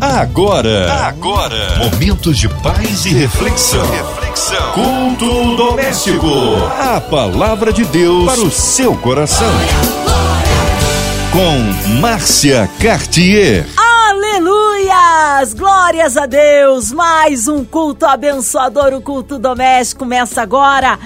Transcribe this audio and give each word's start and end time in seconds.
Agora, 0.00 0.92
agora, 1.08 1.76
momentos 1.78 2.38
de 2.38 2.48
paz 2.48 3.04
e 3.04 3.08
reflexão. 3.08 3.84
reflexão. 3.90 4.72
Culto 4.72 5.56
doméstico. 5.56 6.28
A 6.78 7.00
palavra 7.00 7.72
de 7.72 7.84
Deus 7.84 8.24
para 8.24 8.40
o 8.40 8.48
seu 8.48 8.94
coração. 8.98 9.50
Com 11.32 11.98
Márcia 12.00 12.70
Cartier. 12.80 13.66
Aleluias! 13.76 15.52
Glórias 15.54 16.16
a 16.16 16.26
Deus! 16.26 16.92
Mais 16.92 17.48
um 17.48 17.64
culto 17.64 18.06
abençoador, 18.06 18.94
o 18.94 19.02
culto 19.02 19.36
doméstico 19.36 19.98
começa 19.98 20.40
agora. 20.40 20.96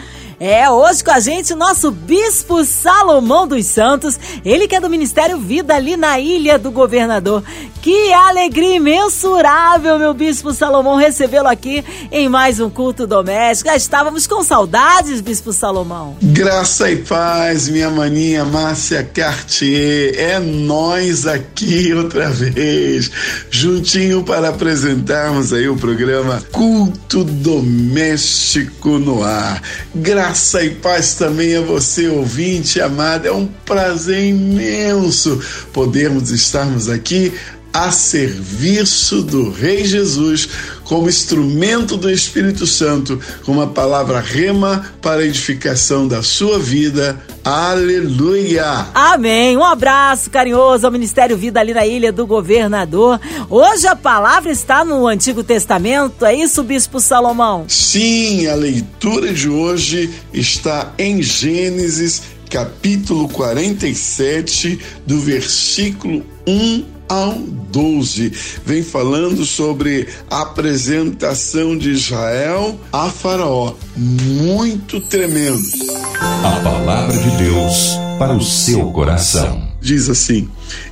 É, 0.45 0.69
hoje 0.69 1.05
com 1.05 1.13
a 1.13 1.21
gente 1.21 1.53
o 1.53 1.57
nosso 1.57 1.93
Bispo 1.93 2.65
Salomão 2.65 3.47
dos 3.47 3.65
Santos, 3.65 4.19
ele 4.45 4.67
que 4.67 4.75
é 4.75 4.81
do 4.81 4.91
Ministério 4.91 5.39
Vida 5.39 5.73
ali 5.73 5.97
na 5.97 6.19
Ilha 6.19 6.59
do 6.59 6.73
Governador. 6.73 7.45
Que 7.81 8.13
alegria 8.13 8.75
imensurável, 8.77 10.01
meu 10.01 10.13
Bispo 10.13 10.53
Salomão, 10.53 10.97
recebê-lo 10.97 11.47
aqui 11.47 11.85
em 12.11 12.29
mais 12.29 12.59
um 12.59 12.69
culto 12.69 13.07
doméstico. 13.07 13.71
Já 13.71 13.77
estávamos 13.77 14.27
com 14.27 14.43
saudades, 14.43 15.21
Bispo 15.21 15.53
Salomão. 15.53 16.17
Graça 16.21 16.91
e 16.91 16.97
paz, 16.97 17.69
minha 17.69 17.91
maninha 17.91 18.45
Márcia 18.45 19.05
Cartier. 19.05 20.15
É 20.17 20.41
nós 20.41 21.25
aqui 21.25 21.95
outra 21.95 22.31
vez, 22.31 23.11
juntinho 23.49 24.25
para 24.25 24.49
apresentarmos 24.49 25.53
aí 25.53 25.69
o 25.69 25.77
programa 25.77 26.43
Culto 26.51 27.23
Doméstico 27.23 28.99
no 28.99 29.23
Ar. 29.23 29.63
Graça 30.33 30.65
e 30.65 30.71
paz 30.71 31.15
também 31.17 31.55
a 31.59 31.61
você, 31.61 32.09
ouvinte 32.09 32.81
amado. 32.81 33.27
É 33.27 33.33
um 33.33 33.47
prazer 33.47 34.25
imenso 34.25 35.39
podermos 35.75 36.31
estarmos 36.31 36.89
aqui 36.89 37.35
a 37.73 37.91
serviço 37.91 39.23
do 39.23 39.51
Rei 39.51 39.85
Jesus, 39.85 40.49
como 40.85 41.09
instrumento 41.09 41.97
do 41.97 42.11
Espírito 42.11 42.67
Santo, 42.67 43.19
com 43.45 43.53
uma 43.53 43.67
palavra 43.67 44.21
rema 44.21 44.93
para 45.01 45.23
a 45.23 45.25
edificação 45.25 46.07
da 46.07 46.23
sua 46.23 46.59
vida. 46.59 47.19
Aleluia! 47.43 48.89
Amém! 48.95 49.57
Um 49.57 49.65
abraço 49.65 50.31
carinhoso 50.31 50.87
ao 50.87 50.93
Ministério 50.93 51.37
Vida 51.37 51.61
ali 51.61 51.73
na 51.73 51.87
Ilha 51.87 52.13
do 52.13 52.27
Governador. 52.27 53.19
Hoje 53.49 53.87
a 53.87 53.97
palavra 53.97 54.53
está 54.53 54.85
no 54.85 55.07
Antigo 55.07 55.43
Testamento, 55.43 56.27
é 56.27 56.35
isso, 56.35 56.63
Bispo 56.63 57.01
Salomão? 57.01 57.65
Sim, 57.69 58.47
a 58.49 58.55
leitura 58.55 59.33
de 59.33 59.49
hoje 59.49 60.11
está 60.33 60.93
em 60.99 61.23
Gênesis, 61.23 62.23
capítulo 62.51 63.29
47, 63.31 64.79
do 65.07 65.19
versículo 65.19 66.25
1 66.47 67.02
ao 67.13 67.35
12. 67.35 68.33
Vem 68.65 68.83
falando 68.83 69.45
sobre 69.45 70.09
a 70.31 70.41
apresentação 70.41 71.77
de 71.77 71.91
Israel 71.91 72.81
a 72.91 73.11
Faraó. 73.11 73.75
Muito 73.95 74.99
tremendo. 74.99 75.61
A 76.43 76.61
palavra 76.61 77.19
de 77.19 77.31
Deus 77.37 77.99
para 78.19 78.33
o 78.33 78.43
seu 78.43 78.91
coração. 78.93 79.69
Diz 79.79 80.09
assim: 80.09 80.49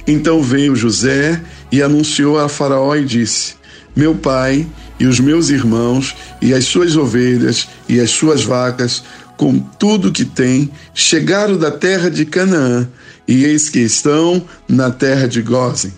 Então 0.06 0.42
veio 0.42 0.76
José 0.76 1.40
e 1.72 1.82
anunciou 1.82 2.38
a 2.38 2.50
Faraó 2.50 2.94
e 2.94 3.04
disse: 3.06 3.54
Meu 3.96 4.14
pai 4.14 4.66
e 4.98 5.06
os 5.06 5.18
meus 5.18 5.48
irmãos 5.48 6.14
e 6.42 6.52
as 6.52 6.66
suas 6.66 6.96
ovelhas 6.96 7.66
e 7.88 7.98
as 7.98 8.10
suas 8.10 8.44
vacas 8.44 9.02
com 9.38 9.58
tudo 9.58 10.12
que 10.12 10.26
tem, 10.26 10.70
chegaram 10.92 11.56
da 11.56 11.70
terra 11.70 12.10
de 12.10 12.26
Canaã, 12.26 12.86
e 13.26 13.46
eis 13.46 13.70
que 13.70 13.78
estão 13.78 14.44
na 14.68 14.90
terra 14.90 15.26
de 15.26 15.40
Gozen. 15.40 15.94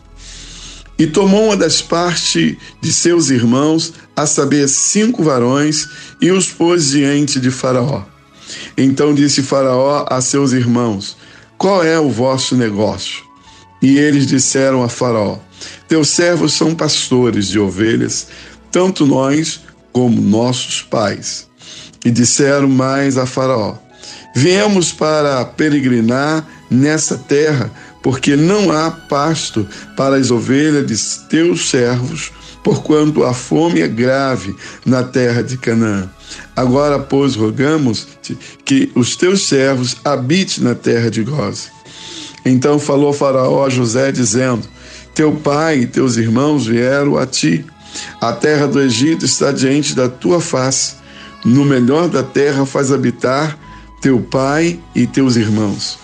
E 0.98 1.06
tomou 1.06 1.46
uma 1.46 1.56
das 1.56 1.80
partes 1.82 2.56
de 2.80 2.92
seus 2.92 3.30
irmãos, 3.30 3.94
a 4.14 4.26
saber, 4.26 4.68
cinco 4.68 5.22
varões, 5.24 5.88
e 6.20 6.30
os 6.30 6.48
pôs 6.48 6.90
diante 6.90 7.40
de 7.40 7.50
Faraó. 7.50 8.04
Então 8.76 9.14
disse 9.14 9.42
Faraó 9.42 10.06
a 10.08 10.20
seus 10.20 10.52
irmãos: 10.52 11.16
Qual 11.58 11.82
é 11.82 11.98
o 11.98 12.10
vosso 12.10 12.56
negócio? 12.56 13.24
E 13.80 13.98
eles 13.98 14.26
disseram 14.26 14.82
a 14.82 14.88
Faraó: 14.88 15.38
Teus 15.88 16.08
servos 16.08 16.52
são 16.52 16.74
pastores 16.74 17.48
de 17.48 17.58
ovelhas, 17.58 18.28
tanto 18.70 19.06
nós 19.06 19.60
como 19.92 20.20
nossos 20.20 20.82
pais. 20.82 21.48
E 22.04 22.10
disseram 22.10 22.68
mais 22.68 23.16
a 23.16 23.26
Faraó: 23.26 23.76
Viemos 24.34 24.92
para 24.92 25.44
peregrinar 25.44 26.46
nessa 26.70 27.18
terra 27.18 27.70
porque 28.02 28.36
não 28.36 28.72
há 28.72 28.90
pasto 28.90 29.66
para 29.96 30.16
as 30.16 30.30
ovelhas 30.30 30.86
de 30.86 31.28
teus 31.28 31.70
servos, 31.70 32.32
porquanto 32.62 33.24
a 33.24 33.32
fome 33.32 33.80
é 33.80 33.88
grave 33.88 34.54
na 34.84 35.02
terra 35.02 35.42
de 35.42 35.56
Canaã. 35.56 36.10
Agora, 36.56 36.98
pois, 36.98 37.34
rogamos-te 37.34 38.36
que 38.64 38.90
os 38.94 39.16
teus 39.16 39.46
servos 39.46 39.96
habitem 40.04 40.64
na 40.64 40.74
terra 40.74 41.10
de 41.10 41.22
Goze. 41.22 41.70
Então 42.44 42.78
falou 42.78 43.12
Faraó 43.12 43.64
a 43.64 43.70
José, 43.70 44.10
dizendo: 44.10 44.66
Teu 45.14 45.32
pai 45.32 45.80
e 45.80 45.86
teus 45.86 46.16
irmãos 46.16 46.66
vieram 46.66 47.16
a 47.16 47.26
ti. 47.26 47.64
A 48.20 48.32
terra 48.32 48.66
do 48.66 48.80
Egito 48.80 49.24
está 49.24 49.52
diante 49.52 49.94
da 49.94 50.08
tua 50.08 50.40
face. 50.40 50.96
No 51.44 51.64
melhor 51.64 52.08
da 52.08 52.22
terra 52.22 52.64
faz 52.64 52.92
habitar 52.92 53.58
teu 54.00 54.20
pai 54.20 54.80
e 54.94 55.06
teus 55.06 55.36
irmãos. 55.36 55.98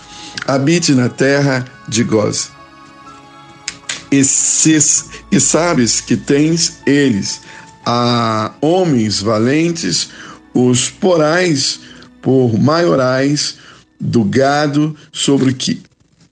Habite 0.45 0.93
na 0.93 1.09
terra 1.09 1.65
de 1.89 2.03
Goz. 2.03 2.51
E, 4.11 4.21
e 5.31 5.39
sabes 5.39 6.01
que 6.01 6.15
tens 6.15 6.79
eles 6.85 7.41
a 7.85 8.53
homens 8.61 9.21
valentes, 9.21 10.09
os 10.53 10.89
porais 10.89 11.79
por 12.21 12.57
maiorais 12.59 13.57
do 13.99 14.23
gado 14.23 14.95
sobre 15.11 15.53
que 15.53 15.81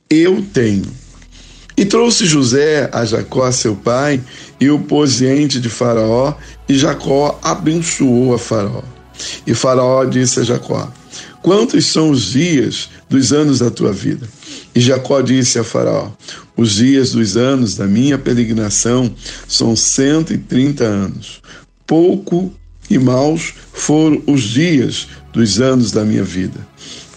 eu 0.10 0.46
tenho. 0.54 0.86
E 1.76 1.86
trouxe 1.86 2.26
José 2.26 2.90
a 2.92 3.06
Jacó, 3.06 3.52
seu 3.52 3.76
pai, 3.76 4.20
e 4.60 4.70
o 4.70 4.80
pôs 4.80 5.18
diante 5.18 5.60
de 5.60 5.70
Faraó, 5.70 6.34
e 6.68 6.76
Jacó 6.76 7.40
abençoou 7.44 8.34
a 8.34 8.40
Faraó. 8.40 8.82
E 9.46 9.54
Faraó 9.54 10.04
disse 10.06 10.40
a 10.40 10.44
Jacó: 10.44 10.92
Quantos 11.44 11.86
são 11.86 12.10
os 12.10 12.32
dias 12.32 12.90
dos 13.08 13.32
anos 13.32 13.60
da 13.60 13.70
tua 13.70 13.94
vida? 13.94 14.28
E 14.78 14.80
Jacó 14.80 15.22
disse 15.22 15.58
a 15.58 15.64
Faraó: 15.64 16.12
Os 16.56 16.76
dias 16.76 17.14
dos 17.14 17.36
anos 17.36 17.76
da 17.76 17.88
minha 17.88 18.16
peregrinação 18.16 19.12
são 19.48 19.76
cento 19.76 20.32
e 20.32 20.38
trinta 20.38 20.84
anos. 20.84 21.42
Pouco 21.88 22.54
e 22.88 23.00
maus 23.00 23.56
foram 23.74 24.22
os 24.28 24.44
dias 24.44 25.08
dos 25.34 25.60
anos 25.60 25.92
da 25.92 26.06
minha 26.06 26.24
vida. 26.24 26.60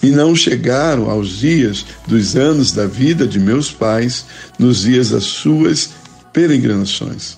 E 0.03 0.07
não 0.07 0.35
chegaram 0.35 1.11
aos 1.11 1.39
dias 1.39 1.85
dos 2.09 2.35
anos 2.35 2.73
da 2.73 2.87
vida 2.87 3.27
de 3.27 3.39
meus 3.39 3.71
pais, 3.71 4.25
nos 4.59 4.81
dias 4.81 5.11
das 5.11 5.25
suas 5.25 5.91
peregrinações. 6.33 7.37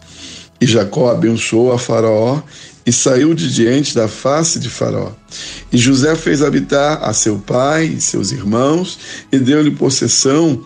E 0.61 0.66
Jacó 0.69 1.11
abençoou 1.11 1.72
a 1.72 1.81
Faraó 1.81 2.41
e 2.84 2.93
saiu 2.93 3.34
de 3.34 3.53
diante 3.53 3.94
da 3.94 4.09
face 4.09 4.59
de 4.59 4.69
Faraó. 4.69 5.12
E 5.72 5.78
José 5.78 6.15
fez 6.16 6.43
habitar 6.43 7.03
a 7.03 7.12
seu 7.12 7.38
pai 7.38 7.87
e 7.87 8.00
seus 8.00 8.32
irmãos 8.32 8.98
e 9.31 9.38
deu-lhe 9.38 9.70
possessão 9.70 10.62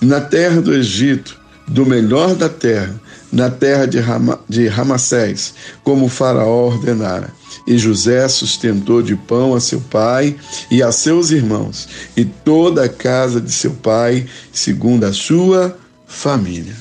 na 0.00 0.20
terra 0.20 0.60
do 0.60 0.74
Egito, 0.74 1.38
do 1.66 1.84
melhor 1.84 2.34
da 2.34 2.48
terra, 2.48 2.98
na 3.30 3.50
terra 3.50 3.86
de, 3.86 3.98
Rama, 3.98 4.40
de 4.48 4.66
Ramassés, 4.66 5.54
como 5.82 6.08
Faraó 6.08 6.68
ordenara. 6.68 7.30
E 7.66 7.76
José 7.76 8.26
sustentou 8.28 9.02
de 9.02 9.14
pão 9.14 9.54
a 9.54 9.60
seu 9.60 9.80
pai 9.80 10.34
e 10.70 10.82
a 10.82 10.90
seus 10.90 11.30
irmãos, 11.30 11.86
e 12.16 12.24
toda 12.24 12.84
a 12.84 12.88
casa 12.88 13.40
de 13.40 13.52
seu 13.52 13.72
pai, 13.72 14.26
segundo 14.50 15.04
a 15.04 15.12
sua 15.12 15.76
família. 16.06 16.74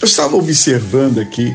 Eu 0.00 0.06
estava 0.06 0.36
observando 0.36 1.18
aqui 1.18 1.52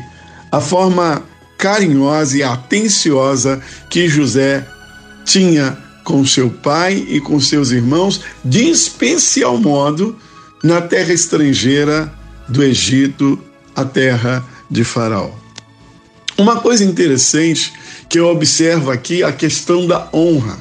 a 0.52 0.60
forma 0.60 1.22
carinhosa 1.58 2.38
e 2.38 2.42
atenciosa 2.42 3.60
que 3.90 4.08
José 4.08 4.66
tinha 5.24 5.76
com 6.04 6.24
seu 6.24 6.48
pai 6.48 7.04
e 7.08 7.20
com 7.20 7.40
seus 7.40 7.72
irmãos, 7.72 8.20
de 8.44 8.68
especial 8.70 9.58
modo 9.58 10.16
na 10.62 10.80
terra 10.80 11.12
estrangeira 11.12 12.12
do 12.48 12.62
Egito, 12.62 13.38
a 13.74 13.84
terra 13.84 14.44
de 14.70 14.84
Faraó. 14.84 15.30
Uma 16.38 16.60
coisa 16.60 16.84
interessante 16.84 17.72
que 18.08 18.18
eu 18.18 18.28
observo 18.28 18.90
aqui 18.90 19.22
a 19.22 19.32
questão 19.32 19.86
da 19.86 20.08
honra. 20.12 20.58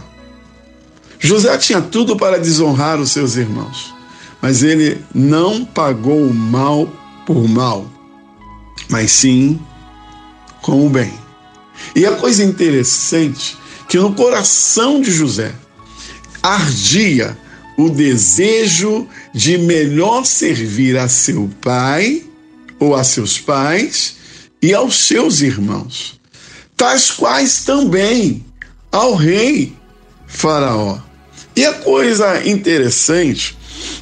José 1.20 1.56
tinha 1.58 1.82
tudo 1.82 2.16
para 2.16 2.40
desonrar 2.40 3.00
os 3.00 3.12
seus 3.12 3.36
irmãos, 3.36 3.94
mas 4.42 4.64
ele 4.64 5.00
não 5.14 5.64
pagou 5.64 6.26
o 6.26 6.34
mal 6.34 6.88
por 7.26 7.48
mal, 7.48 7.86
mas 8.90 9.12
sim 9.12 9.60
com 10.66 10.84
o 10.84 10.90
bem. 10.90 11.14
E 11.96 12.08
a 12.08 12.14
coisa 12.14 12.44
interessante 12.44 13.56
que 13.88 14.00
no 14.00 14.16
coração 14.16 15.00
de 15.00 15.12
José 15.12 15.54
ardia 16.42 17.38
o 17.78 17.88
desejo 17.88 19.08
de 19.32 19.60
melhor 19.60 20.26
servir 20.26 20.98
a 20.98 21.08
seu 21.08 21.48
pai 21.62 22.24
ou 22.80 22.96
a 22.96 23.04
seus 23.04 23.38
pais 23.38 24.16
e 24.60 24.74
aos 24.74 25.06
seus 25.06 25.42
irmãos, 25.42 26.20
tais 26.76 27.12
quais 27.12 27.64
também 27.64 28.44
ao 28.92 29.14
rei 29.14 29.72
Faraó. 30.26 30.98
E 31.56 31.64
a 31.64 31.74
coisa 31.74 32.44
interessante 32.48 33.56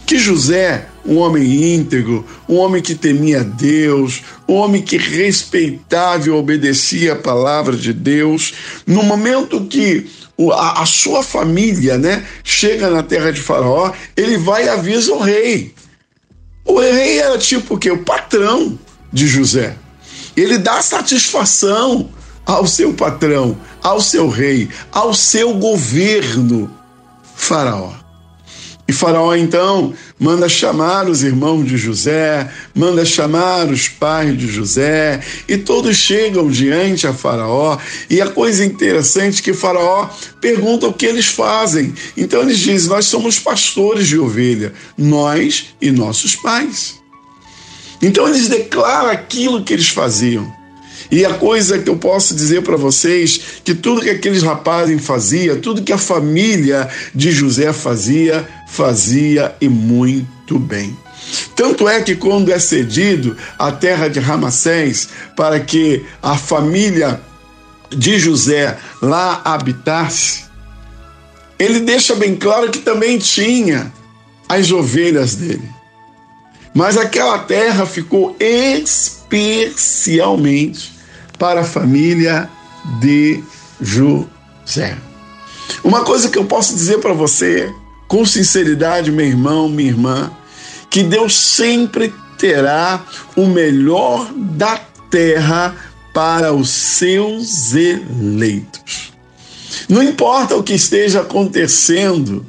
que 0.05 0.17
José, 0.17 0.87
um 1.05 1.17
homem 1.17 1.75
íntegro, 1.75 2.25
um 2.47 2.55
homem 2.55 2.81
que 2.81 2.95
temia 2.95 3.43
Deus, 3.43 4.21
um 4.47 4.53
homem 4.53 4.81
que 4.81 4.97
respeitava 4.97 6.27
e 6.27 6.31
obedecia 6.31 7.13
a 7.13 7.17
palavra 7.17 7.75
de 7.75 7.91
Deus, 7.91 8.53
no 8.87 9.03
momento 9.03 9.65
que 9.65 10.09
a, 10.51 10.85
sua 10.85 11.21
família 11.21 11.97
né, 11.97 12.25
chega 12.43 12.89
na 12.89 13.03
terra 13.03 13.31
de 13.31 13.41
Faraó, 13.41 13.91
ele 14.15 14.37
vai 14.37 14.65
e 14.65 14.69
avisa 14.69 15.13
o 15.13 15.19
rei. 15.19 15.73
O 16.65 16.79
rei 16.79 17.19
era 17.19 17.37
tipo 17.37 17.75
o 17.75 17.77
quê? 17.77 17.91
O 17.91 18.03
patrão 18.03 18.79
de 19.11 19.27
José. 19.27 19.75
Ele 20.35 20.57
dá 20.57 20.81
satisfação 20.81 22.09
ao 22.45 22.65
seu 22.65 22.93
patrão, 22.93 23.57
ao 23.81 24.01
seu 24.01 24.27
rei, 24.27 24.69
ao 24.91 25.13
seu 25.13 25.53
governo, 25.53 26.71
Faraó. 27.35 28.02
E 28.85 28.91
Faraó 28.91 29.33
então 29.33 29.93
manda 30.19 30.49
chamar 30.49 31.07
os 31.07 31.23
irmãos 31.23 31.65
de 31.65 31.77
José, 31.77 32.51
manda 32.75 33.05
chamar 33.05 33.67
os 33.67 33.87
pais 33.87 34.37
de 34.37 34.47
José, 34.47 35.21
e 35.47 35.57
todos 35.57 35.95
chegam 35.95 36.49
diante 36.49 37.07
a 37.07 37.13
Faraó. 37.13 37.77
E 38.09 38.19
a 38.21 38.27
coisa 38.27 38.65
interessante 38.65 39.39
é 39.39 39.43
que 39.43 39.53
Faraó 39.53 40.09
pergunta 40.41 40.87
o 40.87 40.93
que 40.93 41.05
eles 41.05 41.27
fazem. 41.27 41.93
Então 42.17 42.41
eles 42.41 42.59
dizem: 42.59 42.89
Nós 42.89 43.05
somos 43.05 43.39
pastores 43.39 44.07
de 44.07 44.19
ovelha, 44.19 44.73
nós 44.97 45.67
e 45.81 45.89
nossos 45.89 46.35
pais. 46.35 46.95
Então 48.01 48.27
eles 48.27 48.49
declaram 48.49 49.09
aquilo 49.09 49.63
que 49.63 49.71
eles 49.71 49.87
faziam. 49.87 50.62
E 51.11 51.25
a 51.25 51.33
coisa 51.33 51.79
que 51.79 51.89
eu 51.89 51.97
posso 51.97 52.35
dizer 52.35 52.61
para 52.63 52.77
vocês, 52.77 53.39
que 53.63 53.75
tudo 53.75 54.01
que 54.01 54.09
aqueles 54.09 54.43
rapazes 54.43 55.05
faziam, 55.05 55.59
tudo 55.59 55.83
que 55.83 55.93
a 55.93 55.97
família 55.97 56.89
de 57.13 57.31
José 57.31 57.71
fazia, 57.73 58.47
fazia 58.67 59.55
e 59.61 59.69
muito 59.69 60.59
bem. 60.59 60.97
Tanto 61.55 61.87
é 61.87 62.01
que 62.01 62.15
quando 62.15 62.51
é 62.51 62.57
cedido 62.59 63.37
a 63.57 63.71
terra 63.71 64.07
de 64.07 64.19
Ramassés 64.19 65.09
para 65.35 65.59
que 65.59 66.05
a 66.21 66.37
família 66.37 67.19
de 67.89 68.19
José 68.19 68.77
lá 69.01 69.41
habitasse, 69.45 70.43
ele 71.57 71.79
deixa 71.79 72.13
bem 72.15 72.35
claro 72.35 72.69
que 72.71 72.79
também 72.79 73.17
tinha 73.17 73.89
as 74.49 74.69
ovelhas 74.71 75.35
dele. 75.35 75.71
Mas 76.73 76.97
aquela 76.97 77.37
terra 77.39 77.85
ficou 77.85 78.35
especialmente 78.39 80.92
para 81.37 81.61
a 81.61 81.65
família 81.65 82.49
de 82.99 83.43
José. 83.81 84.97
Uma 85.83 86.03
coisa 86.03 86.29
que 86.29 86.37
eu 86.37 86.45
posso 86.45 86.73
dizer 86.75 86.99
para 86.99 87.13
você, 87.13 87.73
com 88.07 88.25
sinceridade, 88.25 89.11
meu 89.11 89.25
irmão, 89.25 89.67
minha 89.67 89.89
irmã, 89.89 90.31
que 90.89 91.03
Deus 91.03 91.35
sempre 91.35 92.13
terá 92.37 93.03
o 93.35 93.47
melhor 93.47 94.31
da 94.33 94.77
terra 95.09 95.75
para 96.13 96.53
os 96.53 96.69
seus 96.69 97.73
eleitos. 97.73 99.11
Não 99.89 100.03
importa 100.03 100.55
o 100.55 100.63
que 100.63 100.73
esteja 100.73 101.21
acontecendo, 101.21 102.45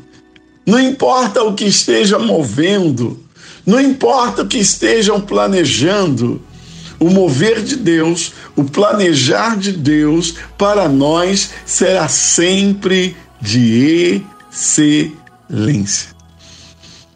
não 0.66 0.78
importa 0.78 1.42
o 1.42 1.54
que 1.54 1.64
esteja 1.64 2.18
movendo, 2.18 3.18
não 3.66 3.80
importa 3.80 4.42
o 4.42 4.46
que 4.46 4.58
estejam 4.58 5.20
planejando, 5.20 6.42
o 6.98 7.10
mover 7.10 7.62
de 7.62 7.76
Deus, 7.76 8.32
o 8.56 8.64
planejar 8.64 9.56
de 9.56 9.70
Deus 9.72 10.34
para 10.56 10.88
nós 10.88 11.50
será 11.66 12.08
sempre 12.08 13.14
de 13.40 14.22
excelência. 14.50 16.14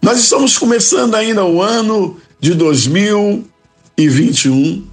Nós 0.01 0.21
estamos 0.21 0.57
começando 0.57 1.15
ainda 1.15 1.45
o 1.45 1.61
ano 1.63 2.19
de 2.41 2.55
2021 2.55 4.87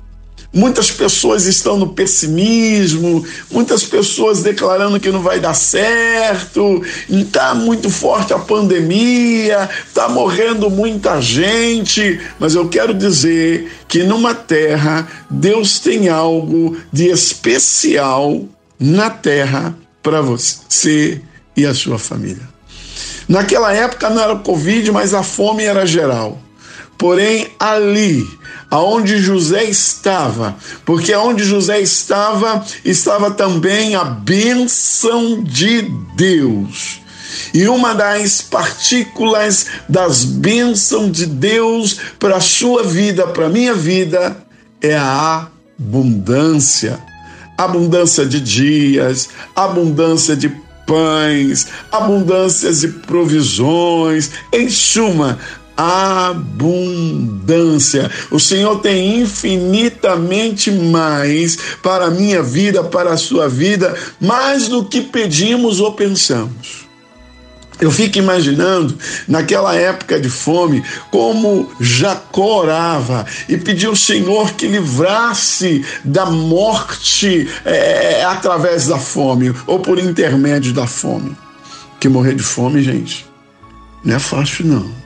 Muitas 0.56 0.90
pessoas 0.90 1.46
estão 1.48 1.78
no 1.78 1.90
pessimismo, 1.90 3.26
muitas 3.52 3.84
pessoas 3.84 4.42
declarando 4.42 5.02
que 5.02 5.12
não 5.12 5.22
vai 5.22 5.38
dar 5.38 5.54
certo, 5.54 6.82
está 7.10 7.54
muito 7.54 7.90
forte 7.90 8.34
a 8.34 8.40
pandemia, 8.40 9.70
está 9.86 10.08
morrendo 10.08 10.70
muita 10.70 11.22
gente, 11.22 12.22
mas 12.40 12.56
eu 12.56 12.70
quero 12.70 12.94
dizer 12.94 13.70
que 13.86 14.04
numa 14.04 14.34
terra 14.34 15.06
Deus 15.30 15.80
tem 15.80 16.08
algo 16.08 16.78
de 16.90 17.10
especial 17.10 18.42
na 18.80 19.10
terra 19.10 19.78
para 20.02 20.22
você 20.22 21.22
e 21.58 21.66
a 21.66 21.74
sua 21.74 22.00
família. 22.00 22.48
Naquela 23.28 23.74
época 23.74 24.10
não 24.10 24.22
era 24.22 24.36
Covid, 24.38 24.90
mas 24.94 25.14
a 25.14 25.22
fome 25.22 25.64
era 25.64 25.86
geral. 25.86 26.40
Porém, 26.98 27.48
ali 27.60 28.26
aonde 28.70 29.18
José 29.18 29.64
estava, 29.66 30.56
porque 30.86 31.14
aonde 31.14 31.44
José 31.44 31.80
estava, 31.82 32.66
estava 32.84 33.32
também 33.32 33.96
a 33.96 34.04
bênção 34.04 35.44
de 35.44 35.84
Deus. 36.16 37.02
E 37.54 37.68
uma 37.68 37.94
das 37.94 38.42
partículas 38.42 39.68
das 39.88 40.24
bênçãos 40.24 41.12
de 41.12 41.26
Deus 41.26 41.98
para 42.20 42.38
a 42.38 42.42
sua 42.42 42.84
vida, 42.84 43.28
para 43.28 43.48
a 43.48 43.50
minha 43.50 43.74
vida, 43.74 44.38
é 44.82 44.96
a 44.96 45.48
abundância. 45.80 47.00
Abundância 47.58 48.26
de 48.26 48.42
dias, 48.42 49.30
abundância 49.56 50.36
de 50.36 50.50
pães, 50.86 51.68
abundâncias 51.92 52.82
de 52.82 52.90
provisões, 52.90 54.32
em 54.52 54.70
suma, 54.70 55.40
abundância. 55.78 56.50
O 58.32 58.40
Senhor 58.40 58.80
tem 58.80 59.22
infinitamente 59.22 60.72
mais 60.72 61.58
para 61.82 62.06
a 62.06 62.12
minha 62.12 62.42
vida, 62.42 62.84
para 62.84 63.12
a 63.12 63.18
sua 63.18 63.50
vida, 63.50 63.94
mais 64.20 64.68
do 64.68 64.86
que 64.86 65.02
pedimos 65.02 65.80
ou 65.80 65.94
pensamos. 65.94 66.86
Eu 67.80 67.92
fico 67.92 68.18
imaginando, 68.18 68.98
naquela 69.28 69.76
época 69.76 70.18
de 70.18 70.30
fome, 70.30 70.82
como 71.12 71.70
Jacó 71.80 72.62
orava 72.62 73.26
e 73.50 73.58
pediu 73.58 73.90
ao 73.90 73.96
Senhor 73.98 74.52
que 74.52 74.66
livrasse 74.66 75.84
da 76.04 76.26
morte 76.26 77.50
é, 77.66 78.24
através 78.24 78.88
da 78.88 78.98
fome 78.98 79.54
ou 79.68 79.80
por 79.80 80.00
intermédio 80.00 80.72
da 80.74 80.88
fome. 80.88 81.36
Que 82.00 82.08
morrer 82.08 82.36
de 82.36 82.44
fome, 82.44 82.82
gente, 82.82 83.26
não 84.06 84.16
é 84.16 84.20
fácil, 84.20 84.66
não. 84.66 85.05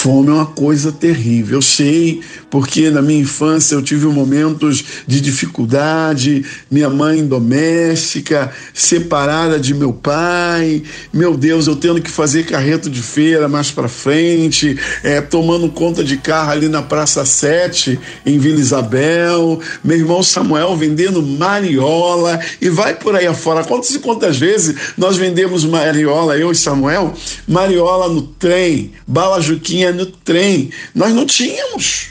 Fome 0.00 0.28
é 0.28 0.32
uma 0.32 0.46
coisa 0.46 0.92
terrível. 0.92 1.58
Eu 1.58 1.62
sei, 1.62 2.20
porque 2.48 2.88
na 2.88 3.02
minha 3.02 3.20
infância 3.20 3.74
eu 3.74 3.82
tive 3.82 4.06
momentos 4.06 4.84
de 5.08 5.20
dificuldade, 5.20 6.44
minha 6.70 6.88
mãe 6.88 7.26
doméstica, 7.26 8.52
separada 8.72 9.58
de 9.58 9.74
meu 9.74 9.92
pai. 9.92 10.84
Meu 11.12 11.36
Deus, 11.36 11.66
eu 11.66 11.74
tendo 11.74 12.00
que 12.00 12.12
fazer 12.12 12.46
carreto 12.46 12.88
de 12.88 13.02
feira 13.02 13.48
mais 13.48 13.72
para 13.72 13.88
frente, 13.88 14.78
é, 15.02 15.20
tomando 15.20 15.68
conta 15.68 16.04
de 16.04 16.16
carro 16.16 16.52
ali 16.52 16.68
na 16.68 16.80
Praça 16.80 17.24
7, 17.24 17.98
em 18.24 18.38
Vila 18.38 18.60
Isabel. 18.60 19.60
Meu 19.82 19.98
irmão 19.98 20.22
Samuel 20.22 20.76
vendendo 20.76 21.20
mariola 21.20 22.38
e 22.60 22.70
vai 22.70 22.94
por 22.94 23.16
aí 23.16 23.26
afora. 23.26 23.64
Quantas 23.64 23.90
e 23.96 23.98
quantas 23.98 24.36
vezes 24.36 24.76
nós 24.96 25.16
vendemos 25.16 25.64
mariola, 25.64 26.38
eu 26.38 26.52
e 26.52 26.54
Samuel, 26.54 27.12
mariola 27.48 28.08
no 28.08 28.22
trem, 28.22 28.92
bala 29.04 29.40
juquinha 29.40 29.87
no 29.92 30.06
trem. 30.06 30.70
Nós 30.94 31.12
não 31.12 31.26
tínhamos. 31.26 32.10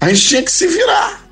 A 0.00 0.08
gente 0.12 0.28
tinha 0.28 0.42
que 0.42 0.52
se 0.52 0.66
virar. 0.66 1.22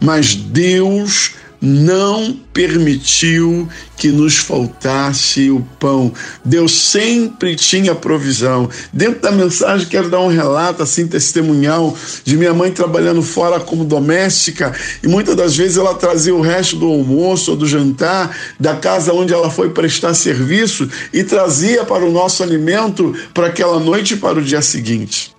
Mas 0.00 0.34
Deus 0.34 1.32
não 1.64 2.38
permitiu 2.52 3.66
que 3.96 4.08
nos 4.08 4.36
faltasse 4.36 5.50
o 5.50 5.66
pão. 5.80 6.12
Deus 6.44 6.72
sempre 6.72 7.56
tinha 7.56 7.94
provisão. 7.94 8.68
Dentro 8.92 9.22
da 9.22 9.32
mensagem, 9.32 9.88
quero 9.88 10.10
dar 10.10 10.20
um 10.20 10.28
relato 10.28 10.82
assim 10.82 11.06
testemunhal 11.06 11.96
de 12.22 12.36
minha 12.36 12.52
mãe 12.52 12.70
trabalhando 12.70 13.22
fora 13.22 13.58
como 13.58 13.82
doméstica 13.82 14.74
e 15.02 15.08
muitas 15.08 15.34
das 15.34 15.56
vezes 15.56 15.78
ela 15.78 15.94
trazia 15.94 16.34
o 16.34 16.42
resto 16.42 16.76
do 16.76 16.86
almoço 16.86 17.52
ou 17.52 17.56
do 17.56 17.66
jantar 17.66 18.36
da 18.60 18.76
casa 18.76 19.14
onde 19.14 19.32
ela 19.32 19.50
foi 19.50 19.70
prestar 19.70 20.12
serviço 20.12 20.86
e 21.14 21.24
trazia 21.24 21.82
para 21.84 22.04
o 22.04 22.12
nosso 22.12 22.42
alimento 22.42 23.14
para 23.32 23.46
aquela 23.46 23.80
noite 23.80 24.14
e 24.14 24.18
para 24.18 24.38
o 24.38 24.42
dia 24.42 24.60
seguinte. 24.60 25.34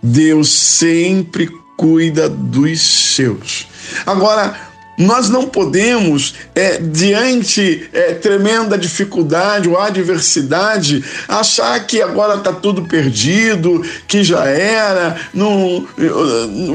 Deus 0.00 0.48
sempre 0.48 1.50
cuida 1.76 2.28
dos 2.28 2.80
seus. 2.80 3.66
Agora, 4.06 4.69
Nós 5.00 5.30
não 5.30 5.48
podemos, 5.48 6.34
é, 6.54 6.76
diante 6.76 7.88
é, 7.90 8.12
tremenda 8.12 8.76
dificuldade 8.76 9.66
ou 9.66 9.78
adversidade, 9.78 11.02
achar 11.26 11.86
que 11.86 12.02
agora 12.02 12.34
está 12.34 12.52
tudo 12.52 12.84
perdido, 12.86 13.82
que 14.06 14.22
já 14.22 14.44
era, 14.44 15.16
não, 15.32 15.88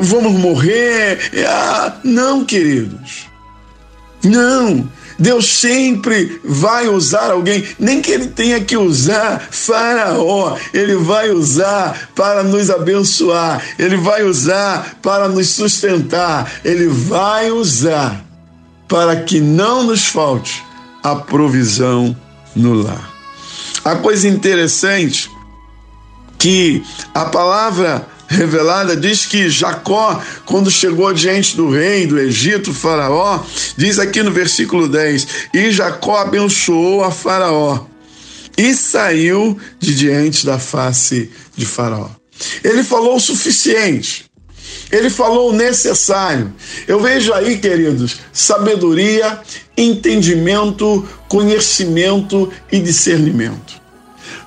vamos 0.02 0.34
morrer. 0.34 1.20
Ah, 1.48 1.98
não, 2.04 2.44
queridos. 2.44 3.28
Não. 4.24 4.90
Deus 5.18 5.48
sempre 5.48 6.40
vai 6.44 6.88
usar 6.88 7.32
alguém, 7.32 7.64
nem 7.80 8.02
que 8.02 8.12
ele 8.12 8.28
tenha 8.28 8.60
que 8.60 8.76
usar 8.76 9.48
Faraó, 9.50 10.58
ele 10.74 10.96
vai 10.96 11.30
usar 11.30 12.10
para 12.16 12.44
nos 12.44 12.70
abençoar, 12.70 13.62
ele 13.80 13.98
vai 13.98 14.24
usar 14.24 14.98
para 15.02 15.28
nos 15.28 15.50
sustentar, 15.50 16.52
ele 16.64 16.88
vai 16.88 17.52
usar 17.52 18.24
para 18.88 19.16
que 19.22 19.40
não 19.40 19.84
nos 19.84 20.06
falte 20.06 20.64
a 21.04 21.16
provisão 21.16 22.16
no 22.56 22.74
lar. 22.74 23.14
A 23.84 23.96
coisa 23.96 24.28
interessante 24.28 25.30
que 26.38 26.84
a 27.14 27.26
palavra 27.26 28.08
revelada 28.36 28.96
diz 28.96 29.26
que 29.26 29.50
Jacó, 29.50 30.22
quando 30.46 30.70
chegou 30.70 31.12
diante 31.14 31.56
do 31.56 31.70
rei 31.70 32.06
do 32.06 32.20
Egito, 32.20 32.74
Faraó, 32.74 33.44
diz 33.76 33.98
aqui 33.98 34.22
no 34.22 34.32
versículo 34.32 34.88
10: 34.88 35.28
E 35.54 35.72
Jacó 35.72 36.18
abençoou 36.18 37.04
a 37.04 37.12
Faraó 37.12 37.86
e 38.58 38.74
saiu 38.76 39.58
de 39.80 39.96
diante 39.96 40.46
da 40.46 40.60
face 40.60 41.32
de 41.56 41.66
Faraó. 41.66 42.10
Ele 42.64 42.84
falou 42.84 43.16
o 43.16 43.20
suficiente. 43.20 44.26
Ele 44.92 45.10
falou 45.10 45.50
o 45.50 45.54
necessário. 45.54 46.54
Eu 46.88 47.00
vejo 47.00 47.34
aí, 47.34 47.58
queridos, 47.58 48.18
sabedoria, 48.32 49.40
entendimento, 49.76 51.08
conhecimento 51.28 52.52
e 52.72 52.80
discernimento. 52.80 53.85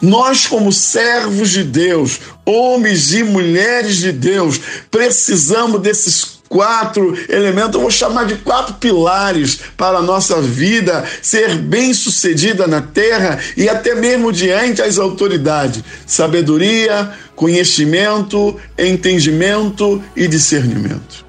Nós, 0.00 0.46
como 0.46 0.72
servos 0.72 1.50
de 1.50 1.64
Deus, 1.64 2.20
homens 2.44 3.12
e 3.12 3.22
mulheres 3.22 3.96
de 3.96 4.12
Deus, 4.12 4.60
precisamos 4.90 5.80
desses 5.80 6.38
quatro 6.48 7.16
elementos, 7.28 7.74
eu 7.74 7.80
vou 7.80 7.90
chamar 7.90 8.24
de 8.26 8.36
quatro 8.36 8.74
pilares 8.74 9.60
para 9.76 9.98
a 9.98 10.02
nossa 10.02 10.40
vida 10.40 11.04
ser 11.20 11.56
bem 11.56 11.92
sucedida 11.92 12.66
na 12.66 12.80
terra 12.80 13.38
e 13.56 13.68
até 13.68 13.94
mesmo 13.94 14.32
diante 14.32 14.80
as 14.80 14.98
autoridades: 14.98 15.82
sabedoria, 16.06 17.12
conhecimento, 17.36 18.58
entendimento 18.76 20.02
e 20.16 20.26
discernimento. 20.26 21.28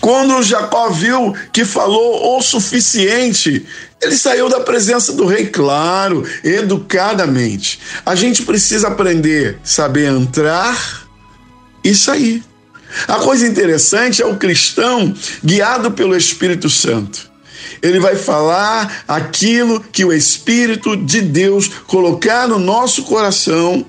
Quando 0.00 0.42
Jacó 0.42 0.88
viu 0.88 1.34
que 1.52 1.64
falou 1.64 2.36
o 2.36 2.42
suficiente, 2.42 3.66
ele 4.00 4.16
saiu 4.16 4.48
da 4.48 4.60
presença 4.60 5.12
do 5.12 5.26
rei, 5.26 5.46
claro, 5.46 6.26
educadamente. 6.42 7.80
A 8.04 8.14
gente 8.14 8.42
precisa 8.42 8.88
aprender, 8.88 9.58
saber 9.62 10.10
entrar 10.10 11.06
e 11.84 11.94
sair. 11.94 12.42
A 13.06 13.16
coisa 13.16 13.46
interessante 13.46 14.22
é 14.22 14.26
o 14.26 14.36
cristão 14.36 15.14
guiado 15.44 15.90
pelo 15.92 16.16
Espírito 16.16 16.70
Santo. 16.70 17.30
Ele 17.82 18.00
vai 18.00 18.16
falar 18.16 19.04
aquilo 19.06 19.80
que 19.80 20.04
o 20.04 20.12
Espírito 20.12 20.96
de 20.96 21.20
Deus 21.20 21.68
colocar 21.86 22.48
no 22.48 22.58
nosso 22.58 23.04
coração 23.04 23.86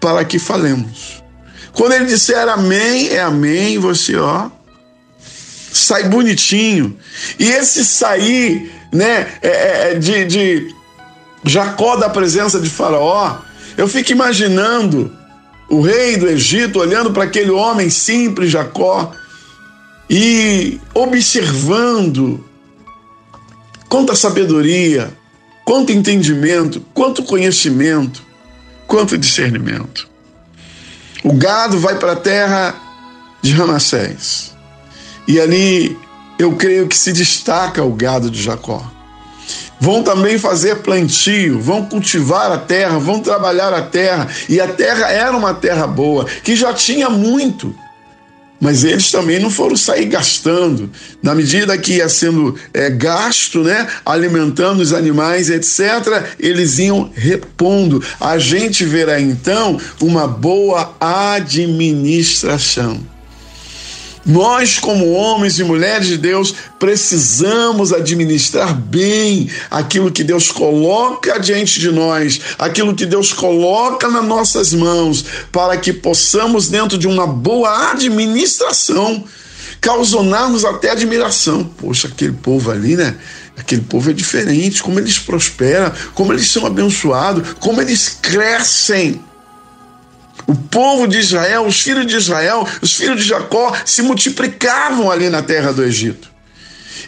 para 0.00 0.24
que 0.24 0.38
falemos. 0.38 1.22
Quando 1.72 1.92
ele 1.92 2.06
disser 2.06 2.48
amém, 2.48 3.08
é 3.08 3.20
amém, 3.20 3.78
você 3.78 4.16
ó, 4.16 4.50
sai 5.72 6.04
bonitinho. 6.08 6.96
E 7.38 7.44
esse 7.48 7.84
sair 7.84 8.72
né, 8.92 9.26
é, 9.42 9.48
é, 9.48 9.92
é, 9.92 9.94
de, 9.94 10.24
de 10.26 10.74
Jacó 11.44 11.96
da 11.96 12.08
presença 12.08 12.60
de 12.60 12.68
Faraó, 12.68 13.38
eu 13.76 13.88
fico 13.88 14.12
imaginando 14.12 15.16
o 15.68 15.80
rei 15.80 16.16
do 16.16 16.28
Egito 16.28 16.80
olhando 16.80 17.12
para 17.12 17.24
aquele 17.24 17.50
homem 17.50 17.88
simples, 17.88 18.50
Jacó, 18.50 19.12
e 20.08 20.80
observando 20.92 22.44
quanta 23.88 24.16
sabedoria, 24.16 25.12
quanto 25.64 25.92
entendimento, 25.92 26.80
quanto 26.92 27.22
conhecimento, 27.22 28.22
quanto 28.86 29.16
discernimento. 29.16 30.08
O 31.22 31.32
gado 31.32 31.78
vai 31.78 31.96
para 31.98 32.12
a 32.12 32.16
terra 32.16 32.74
de 33.40 33.52
Ramassés. 33.52 34.52
E 35.30 35.38
ali 35.38 35.96
eu 36.40 36.56
creio 36.56 36.88
que 36.88 36.98
se 36.98 37.12
destaca 37.12 37.84
o 37.84 37.92
gado 37.92 38.28
de 38.28 38.42
Jacó. 38.42 38.84
Vão 39.78 40.02
também 40.02 40.40
fazer 40.40 40.78
plantio, 40.78 41.60
vão 41.60 41.86
cultivar 41.86 42.50
a 42.50 42.58
terra, 42.58 42.98
vão 42.98 43.20
trabalhar 43.20 43.72
a 43.72 43.80
terra. 43.80 44.26
E 44.48 44.60
a 44.60 44.66
terra 44.66 45.08
era 45.08 45.36
uma 45.36 45.54
terra 45.54 45.86
boa, 45.86 46.24
que 46.24 46.56
já 46.56 46.74
tinha 46.74 47.08
muito. 47.08 47.72
Mas 48.60 48.82
eles 48.82 49.08
também 49.12 49.38
não 49.38 49.50
foram 49.50 49.76
sair 49.76 50.06
gastando. 50.06 50.90
Na 51.22 51.32
medida 51.32 51.78
que 51.78 51.98
ia 51.98 52.08
sendo 52.08 52.56
é, 52.74 52.90
gasto, 52.90 53.62
né, 53.62 53.86
alimentando 54.04 54.80
os 54.80 54.92
animais, 54.92 55.48
etc., 55.48 56.34
eles 56.40 56.80
iam 56.80 57.08
repondo. 57.14 58.02
A 58.18 58.36
gente 58.36 58.84
verá 58.84 59.20
então 59.20 59.80
uma 60.00 60.26
boa 60.26 60.96
administração. 60.98 62.98
Nós, 64.30 64.78
como 64.78 65.10
homens 65.10 65.58
e 65.58 65.64
mulheres 65.64 66.06
de 66.06 66.16
Deus, 66.16 66.54
precisamos 66.78 67.92
administrar 67.92 68.72
bem 68.72 69.50
aquilo 69.68 70.12
que 70.12 70.22
Deus 70.22 70.52
coloca 70.52 71.36
diante 71.38 71.80
de 71.80 71.90
nós, 71.90 72.40
aquilo 72.56 72.94
que 72.94 73.04
Deus 73.04 73.32
coloca 73.32 74.08
nas 74.08 74.24
nossas 74.24 74.72
mãos, 74.72 75.24
para 75.50 75.76
que 75.76 75.92
possamos, 75.92 76.68
dentro 76.68 76.96
de 76.96 77.08
uma 77.08 77.26
boa 77.26 77.90
administração, 77.90 79.24
causonarmos 79.80 80.64
até 80.64 80.90
admiração. 80.90 81.64
Poxa, 81.64 82.06
aquele 82.06 82.34
povo 82.34 82.70
ali, 82.70 82.94
né? 82.94 83.16
Aquele 83.56 83.82
povo 83.82 84.10
é 84.10 84.12
diferente, 84.12 84.80
como 84.80 85.00
eles 85.00 85.18
prosperam, 85.18 85.92
como 86.14 86.32
eles 86.32 86.48
são 86.48 86.64
abençoados, 86.64 87.54
como 87.58 87.80
eles 87.80 88.16
crescem. 88.22 89.20
O 90.50 90.54
povo 90.56 91.06
de 91.06 91.16
Israel, 91.16 91.64
os 91.64 91.80
filhos 91.80 92.08
de 92.08 92.16
Israel, 92.16 92.66
os 92.82 92.96
filhos 92.96 93.22
de 93.22 93.28
Jacó 93.28 93.72
se 93.84 94.02
multiplicavam 94.02 95.08
ali 95.08 95.30
na 95.30 95.42
terra 95.42 95.72
do 95.72 95.84
Egito. 95.84 96.28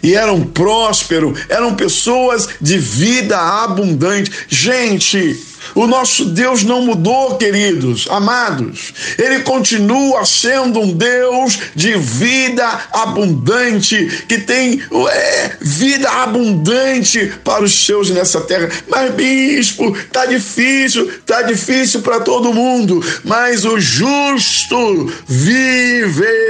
E 0.01 0.15
eram 0.15 0.45
prósperos, 0.45 1.41
eram 1.49 1.75
pessoas 1.75 2.49
de 2.61 2.79
vida 2.79 3.37
abundante. 3.37 4.31
Gente, 4.49 5.37
o 5.75 5.87
nosso 5.87 6.27
Deus 6.27 6.63
não 6.65 6.83
mudou, 6.83 7.37
queridos, 7.37 8.07
amados. 8.11 8.93
Ele 9.19 9.41
continua 9.41 10.25
sendo 10.25 10.81
um 10.81 10.93
Deus 10.93 11.59
de 11.75 11.97
vida 11.97 12.67
abundante, 12.93 14.25
que 14.29 14.39
tem 14.39 14.83
é, 15.09 15.57
vida 15.61 16.11
abundante 16.11 17.33
para 17.45 17.65
os 17.65 17.85
seus 17.85 18.11
nessa 18.11 18.41
terra. 18.43 18.69
Mas, 18.89 19.15
bispo, 19.15 19.97
tá 20.13 20.27
difícil, 20.27 21.11
tá 21.27 21.43
difícil 21.43 22.03
para 22.03 22.21
todo 22.21 22.53
mundo. 22.53 23.03
Mas 23.25 23.65
o 23.65 23.81
justo 23.81 25.13
viverá 25.27 26.43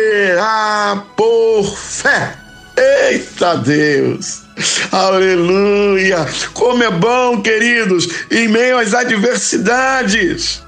por 1.16 1.76
fé. 1.76 2.41
Eita 2.76 3.56
Deus! 3.56 4.42
Aleluia! 4.90 6.26
Como 6.54 6.82
é 6.82 6.90
bom, 6.90 7.40
queridos, 7.42 8.08
em 8.30 8.48
meio 8.48 8.78
às 8.78 8.94
adversidades, 8.94 10.62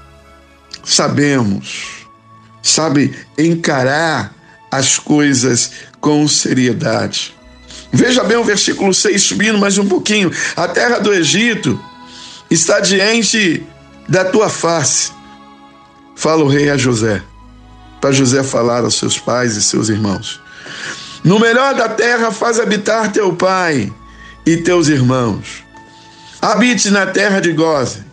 sabemos, 0.83 2.07
sabe, 2.61 3.15
encarar 3.37 4.33
as 4.71 4.99
coisas 4.99 5.71
com 5.99 6.27
seriedade. 6.27 7.35
Veja 7.91 8.23
bem 8.23 8.37
o 8.37 8.43
versículo 8.43 8.93
6 8.93 9.23
subindo 9.23 9.57
mais 9.57 9.77
um 9.77 9.87
pouquinho. 9.87 10.31
A 10.55 10.67
terra 10.67 10.99
do 10.99 11.13
Egito 11.13 11.79
está 12.49 12.79
diante 12.79 13.65
da 14.07 14.25
tua 14.25 14.49
face. 14.49 15.11
Fala 16.15 16.43
o 16.43 16.47
rei 16.47 16.69
a 16.69 16.77
José, 16.77 17.21
para 18.01 18.11
José 18.11 18.43
falar 18.43 18.83
aos 18.83 18.95
seus 18.95 19.17
pais 19.17 19.55
e 19.55 19.63
seus 19.63 19.89
irmãos. 19.89 20.41
No 21.25 21.39
melhor 21.39 21.73
da 21.73 21.89
terra 21.89 22.31
faz 22.31 22.59
habitar 22.59 23.11
teu 23.11 23.35
pai 23.35 23.91
e 24.45 24.57
teus 24.57 24.89
irmãos. 24.89 25.63
Habite 26.39 26.91
na 26.91 27.07
terra 27.07 27.39
de 27.39 27.51
Goze. 27.51 28.05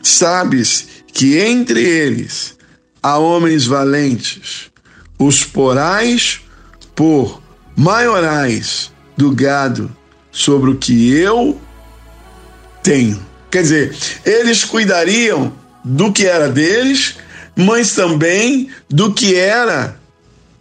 Sabes 0.00 0.86
que 1.12 1.36
entre 1.36 1.82
eles 1.82 2.56
há 3.02 3.18
homens 3.18 3.66
valentes. 3.66 4.70
Os 5.18 5.42
porais 5.42 6.42
por 6.94 7.42
maiorais 7.76 8.92
do 9.16 9.32
gado 9.32 9.90
sobre 10.30 10.70
o 10.70 10.76
que 10.76 11.12
eu 11.12 11.60
tenho. 12.84 13.20
Quer 13.50 13.62
dizer, 13.62 13.96
eles 14.24 14.64
cuidariam 14.64 15.52
do 15.84 16.12
que 16.12 16.24
era 16.24 16.48
deles, 16.48 17.16
mas 17.56 17.92
também 17.96 18.70
do 18.88 19.12
que 19.12 19.34
era 19.34 19.98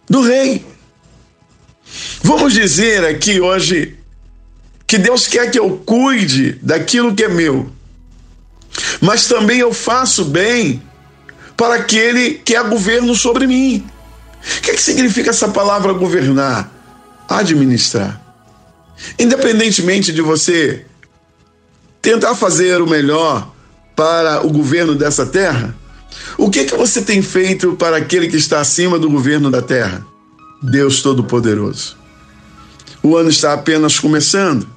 do 0.09 0.23
rei. 0.23 0.65
Vamos 2.23 2.53
dizer 2.53 3.05
aqui 3.05 3.39
hoje 3.39 3.97
que 4.85 4.97
Deus 4.97 5.27
quer 5.27 5.51
que 5.51 5.59
eu 5.59 5.81
cuide 5.85 6.53
daquilo 6.61 7.13
que 7.13 7.23
é 7.23 7.29
meu, 7.29 7.69
mas 9.01 9.27
também 9.27 9.59
eu 9.59 9.73
faço 9.73 10.25
bem 10.25 10.81
para 11.55 11.75
aquele 11.75 12.35
que 12.35 12.55
é 12.55 12.63
governo 12.63 13.15
sobre 13.15 13.45
mim. 13.45 13.85
O 14.41 14.61
que, 14.61 14.71
é 14.71 14.73
que 14.73 14.81
significa 14.81 15.29
essa 15.29 15.49
palavra 15.49 15.91
governar? 15.93 16.71
Administrar. 17.27 18.21
Independentemente 19.17 20.11
de 20.11 20.21
você 20.21 20.85
tentar 22.01 22.35
fazer 22.35 22.81
o 22.81 22.87
melhor 22.87 23.53
para 23.95 24.45
o 24.45 24.49
governo 24.49 24.95
dessa 24.95 25.25
terra, 25.25 25.75
o 26.37 26.49
que, 26.49 26.59
é 26.61 26.65
que 26.65 26.75
você 26.75 27.01
tem 27.01 27.21
feito 27.21 27.73
para 27.73 27.97
aquele 27.97 28.29
que 28.29 28.37
está 28.37 28.61
acima 28.61 28.97
do 28.97 29.09
governo 29.09 29.51
da 29.51 29.61
terra? 29.61 30.05
Deus 30.61 31.01
Todo-Poderoso. 31.01 31.97
O 33.01 33.15
ano 33.15 33.29
está 33.29 33.53
apenas 33.53 33.99
começando. 33.99 34.67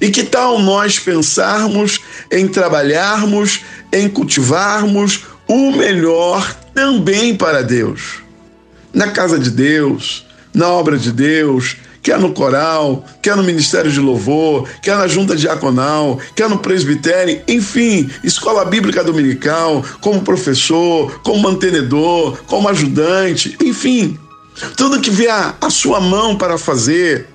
E 0.00 0.10
que 0.10 0.22
tal 0.22 0.60
nós 0.60 0.98
pensarmos 0.98 2.00
em 2.30 2.46
trabalharmos, 2.46 3.60
em 3.92 4.08
cultivarmos 4.08 5.22
o 5.48 5.72
melhor 5.72 6.54
também 6.74 7.34
para 7.34 7.62
Deus? 7.62 8.22
Na 8.92 9.10
casa 9.10 9.38
de 9.38 9.50
Deus, 9.50 10.26
na 10.54 10.68
obra 10.68 10.96
de 10.96 11.10
Deus, 11.10 11.76
quer 12.02 12.18
no 12.18 12.32
coral, 12.32 13.04
quer 13.22 13.36
no 13.36 13.42
ministério 13.42 13.90
de 13.90 13.98
louvor, 13.98 14.68
quer 14.82 14.96
na 14.96 15.08
junta 15.08 15.34
diaconal, 15.34 16.20
quer 16.36 16.48
no 16.48 16.58
presbitério, 16.58 17.42
enfim, 17.48 18.08
escola 18.22 18.64
bíblica 18.64 19.02
dominical, 19.02 19.84
como 20.00 20.22
professor, 20.22 21.20
como 21.22 21.42
mantenedor, 21.42 22.38
como 22.46 22.68
ajudante, 22.68 23.56
enfim, 23.62 24.18
tudo 24.76 25.00
que 25.00 25.10
vier 25.10 25.54
a 25.60 25.70
sua 25.70 26.00
mão 26.00 26.36
para 26.36 26.58
fazer, 26.58 27.26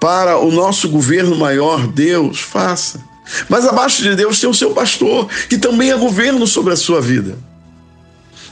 para 0.00 0.38
o 0.38 0.50
nosso 0.50 0.88
governo 0.88 1.36
maior, 1.36 1.86
Deus, 1.86 2.40
faça. 2.40 3.02
Mas 3.48 3.66
abaixo 3.66 4.02
de 4.02 4.16
Deus 4.16 4.40
tem 4.40 4.50
o 4.50 4.54
seu 4.54 4.72
pastor, 4.72 5.28
que 5.48 5.56
também 5.56 5.90
é 5.90 5.96
governo 5.96 6.46
sobre 6.46 6.72
a 6.72 6.76
sua 6.76 7.00
vida. 7.00 7.38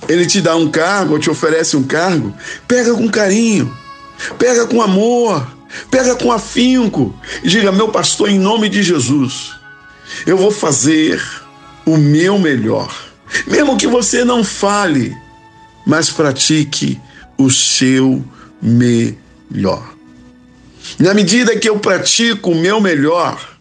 Ele 0.09 0.27
te 0.27 0.41
dá 0.41 0.57
um 0.57 0.71
cargo, 0.71 1.15
ou 1.15 1.19
te 1.19 1.29
oferece 1.29 1.77
um 1.77 1.83
cargo, 1.83 2.35
pega 2.67 2.95
com 2.95 3.09
carinho, 3.09 3.77
pega 4.39 4.67
com 4.67 4.81
amor, 4.81 5.47
pega 5.91 6.15
com 6.15 6.33
afinco 6.33 7.15
e 7.43 7.49
diga: 7.49 7.73
Meu 7.73 7.89
pastor, 7.89 8.29
em 8.29 8.39
nome 8.39 8.69
de 8.69 8.83
Jesus, 8.83 9.53
eu 10.27 10.37
vou 10.37 10.51
fazer 10.51 11.23
o 11.85 11.97
meu 11.97 12.39
melhor. 12.39 12.95
Mesmo 13.47 13.77
que 13.77 13.87
você 13.87 14.25
não 14.25 14.43
fale, 14.43 15.17
mas 15.87 16.11
pratique 16.11 17.01
o 17.41 17.51
seu 17.51 18.25
melhor. 18.61 19.95
Na 20.99 21.15
medida 21.15 21.57
que 21.57 21.69
eu 21.69 21.79
pratico 21.79 22.51
o 22.51 22.55
meu 22.55 22.81
melhor, 22.81 23.57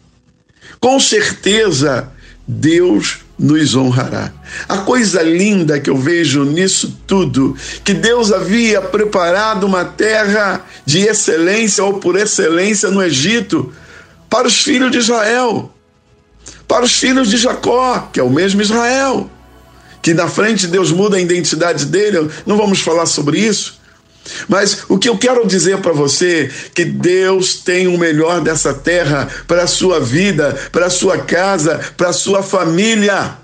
com 0.80 1.00
certeza 1.00 2.12
Deus 2.48 3.20
nos 3.38 3.76
honrará. 3.76 4.34
A 4.68 4.80
coisa 4.80 5.22
linda 5.22 5.80
que 5.80 5.90
eu 5.90 5.96
vejo 5.96 6.44
nisso 6.44 7.00
tudo, 7.08 7.56
que 7.84 7.94
Deus 7.94 8.34
havia 8.34 8.82
preparado 8.82 9.66
uma 9.66 9.86
terra 9.86 10.66
de 10.86 11.00
excelência 11.00 11.84
ou 11.84 12.00
por 12.00 12.18
excelência 12.18 12.90
no 12.90 13.02
Egito 13.02 13.72
para 14.30 14.48
os 14.48 14.62
filhos 14.62 14.92
de 14.92 14.98
Israel, 14.98 15.74
para 16.68 16.84
os 16.84 16.94
filhos 16.94 17.30
de 17.30 17.38
Jacó, 17.38 18.10
que 18.12 18.20
é 18.20 18.24
o 18.24 18.30
mesmo 18.30 18.62
Israel, 18.62 19.30
que 20.02 20.14
na 20.14 20.28
frente 20.28 20.68
Deus 20.68 20.92
muda 20.92 21.18
a 21.18 21.22
identidade 21.22 21.86
dele, 21.86 22.30
não 22.46 22.58
vamos 22.58 22.82
falar 22.82 23.06
sobre 23.06 23.40
isso. 23.40 23.80
Mas 24.48 24.86
o 24.88 24.98
que 24.98 25.10
eu 25.10 25.18
quero 25.18 25.48
dizer 25.48 25.80
para 25.80 25.94
você 25.94 26.50
que 26.74 26.86
Deus 26.86 27.56
tem 27.56 27.88
o 27.88 27.98
melhor 27.98 28.42
dessa 28.42 28.74
terra 28.74 29.28
para 29.48 29.64
a 29.64 29.68
sua 29.68 30.00
vida, 30.00 30.56
para 30.72 30.88
a 30.88 30.90
sua 30.90 31.20
casa, 31.20 31.80
para 31.98 32.10
a 32.10 32.14
sua 32.14 32.44
família. 32.44 33.38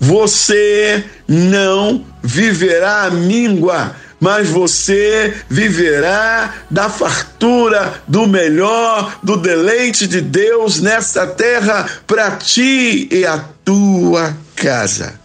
Você 0.00 1.04
não 1.26 2.04
viverá 2.22 3.04
a 3.04 3.10
míngua, 3.10 3.96
mas 4.20 4.48
você 4.48 5.34
viverá 5.48 6.54
da 6.70 6.88
fartura, 6.88 8.02
do 8.06 8.26
melhor, 8.26 9.18
do 9.22 9.36
deleite 9.36 10.06
de 10.06 10.20
Deus 10.20 10.80
nessa 10.80 11.26
terra 11.26 11.88
para 12.06 12.32
ti 12.32 13.08
e 13.10 13.26
a 13.26 13.44
tua 13.64 14.36
casa. 14.54 15.17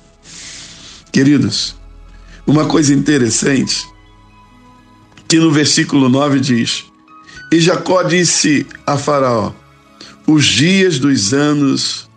Queridos, 1.14 1.76
uma 2.48 2.66
coisa 2.66 2.92
interessante 2.92 3.86
que 5.28 5.38
no 5.38 5.52
versículo 5.52 6.10
9 6.10 6.40
diz: 6.40 6.86
E 7.52 7.60
Jacó 7.60 8.02
disse 8.02 8.66
a 8.84 8.98
Faraó: 8.98 9.54
Os 10.26 10.44
dias 10.44 10.98
dos 10.98 11.32
anos 11.32 12.10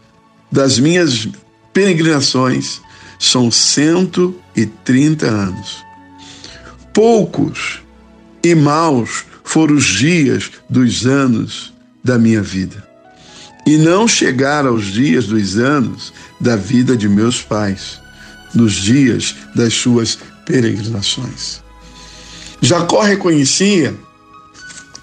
das 0.51 0.79
minhas 0.79 1.29
peregrinações 1.75 2.81
são 3.19 3.51
130 3.51 5.27
anos. 5.27 5.85
Poucos 6.95 7.83
e 8.43 8.55
maus 8.55 9.27
foram 9.45 9.75
os 9.75 9.85
dias 9.85 10.51
dos 10.71 11.05
anos 11.05 11.75
da 12.03 12.19
minha 12.19 12.41
vida. 12.41 12.83
E 13.67 13.77
não 13.77 14.09
chegaram 14.09 14.71
aos 14.71 14.87
dias 14.87 15.27
dos 15.27 15.59
anos 15.59 16.15
da 16.41 16.57
vida 16.57 16.97
de 16.97 17.11
meus 17.11 17.43
pais, 17.43 18.01
nos 18.57 18.73
dias 18.73 19.35
das 19.55 19.75
suas 19.75 20.19
peregrinações. 20.45 21.61
Jacó 22.61 23.03
reconhecia 23.03 23.95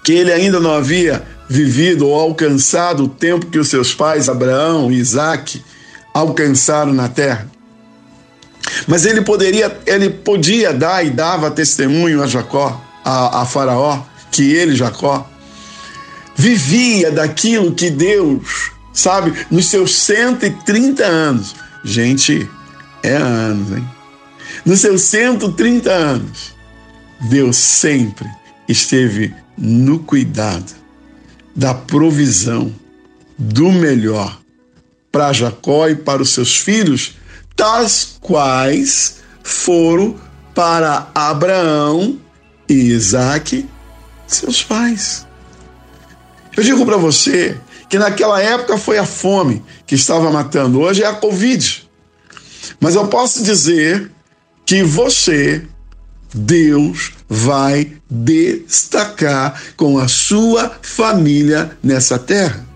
que 0.02 0.12
ele 0.12 0.32
ainda 0.32 0.60
não 0.60 0.74
havia 0.74 1.24
vivido 1.48 2.06
ou 2.06 2.18
alcançado 2.18 3.04
o 3.04 3.08
tempo 3.08 3.46
que 3.46 3.58
os 3.58 3.68
seus 3.68 3.94
pais, 3.94 4.28
Abraão 4.28 4.90
e 4.90 4.96
Isaac, 4.96 5.62
alcançaram 6.12 6.92
na 6.92 7.08
terra. 7.08 7.48
Mas 8.86 9.04
ele 9.04 9.22
poderia, 9.22 9.78
ele 9.86 10.10
podia 10.10 10.72
dar 10.72 11.04
e 11.04 11.10
dava 11.10 11.50
testemunho 11.50 12.22
a 12.22 12.26
Jacó, 12.26 12.82
a, 13.04 13.42
a 13.42 13.46
Faraó, 13.46 14.02
que 14.30 14.52
ele, 14.52 14.74
Jacó, 14.74 15.28
vivia 16.34 17.10
daquilo 17.10 17.72
que 17.72 17.90
Deus, 17.90 18.72
sabe, 18.92 19.32
nos 19.50 19.66
seus 19.66 19.94
130 19.94 21.04
anos. 21.04 21.54
Gente, 21.84 22.48
é 23.04 23.16
anos, 23.16 23.76
hein? 23.76 23.86
Nos 24.64 24.80
seus 24.80 25.02
130 25.02 25.90
anos, 25.90 26.54
Deus 27.28 27.56
sempre 27.56 28.28
esteve 28.66 29.34
no 29.56 29.98
cuidado 30.00 30.72
da 31.54 31.74
provisão 31.74 32.74
do 33.38 33.70
melhor 33.70 34.38
para 35.12 35.32
Jacó 35.32 35.88
e 35.88 35.94
para 35.94 36.22
os 36.22 36.30
seus 36.30 36.56
filhos, 36.56 37.16
tais 37.54 38.16
quais 38.20 39.22
foram 39.42 40.16
para 40.54 41.08
Abraão 41.14 42.18
e 42.68 42.74
Isaac, 42.74 43.68
seus 44.26 44.62
pais. 44.62 45.26
Eu 46.56 46.62
digo 46.62 46.84
para 46.86 46.96
você 46.96 47.56
que 47.88 47.98
naquela 47.98 48.40
época 48.40 48.78
foi 48.78 48.98
a 48.98 49.06
fome 49.06 49.62
que 49.86 49.94
estava 49.94 50.30
matando, 50.30 50.80
hoje 50.80 51.02
é 51.02 51.06
a 51.06 51.14
Covid. 51.14 51.83
Mas 52.80 52.94
eu 52.94 53.06
posso 53.08 53.42
dizer 53.42 54.10
que 54.66 54.82
você 54.82 55.62
Deus 56.34 57.12
vai 57.28 57.92
destacar 58.10 59.62
com 59.76 59.98
a 59.98 60.08
sua 60.08 60.72
família 60.82 61.76
nessa 61.82 62.18
terra. 62.18 62.66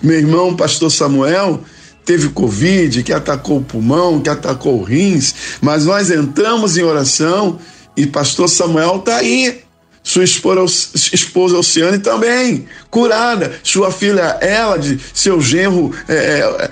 Meu 0.00 0.18
irmão, 0.18 0.54
pastor 0.54 0.90
Samuel, 0.90 1.62
teve 2.04 2.28
Covid, 2.28 3.02
que 3.02 3.12
atacou 3.12 3.58
o 3.58 3.64
pulmão, 3.64 4.20
que 4.20 4.30
atacou 4.30 4.80
o 4.80 4.84
rins, 4.84 5.34
mas 5.60 5.84
nós 5.84 6.10
entramos 6.10 6.76
em 6.76 6.84
oração 6.84 7.58
e 7.96 8.06
pastor 8.06 8.48
Samuel 8.48 8.98
está 8.98 9.16
aí. 9.16 9.62
Sua 10.04 10.24
esposa 10.24 11.56
Oceane 11.56 11.98
também, 11.98 12.66
curada. 12.90 13.52
Sua 13.62 13.92
filha 13.92 14.36
ela, 14.40 14.76
seu 15.14 15.40
genro, 15.40 15.94
é, 16.08 16.14
é, 16.14 16.70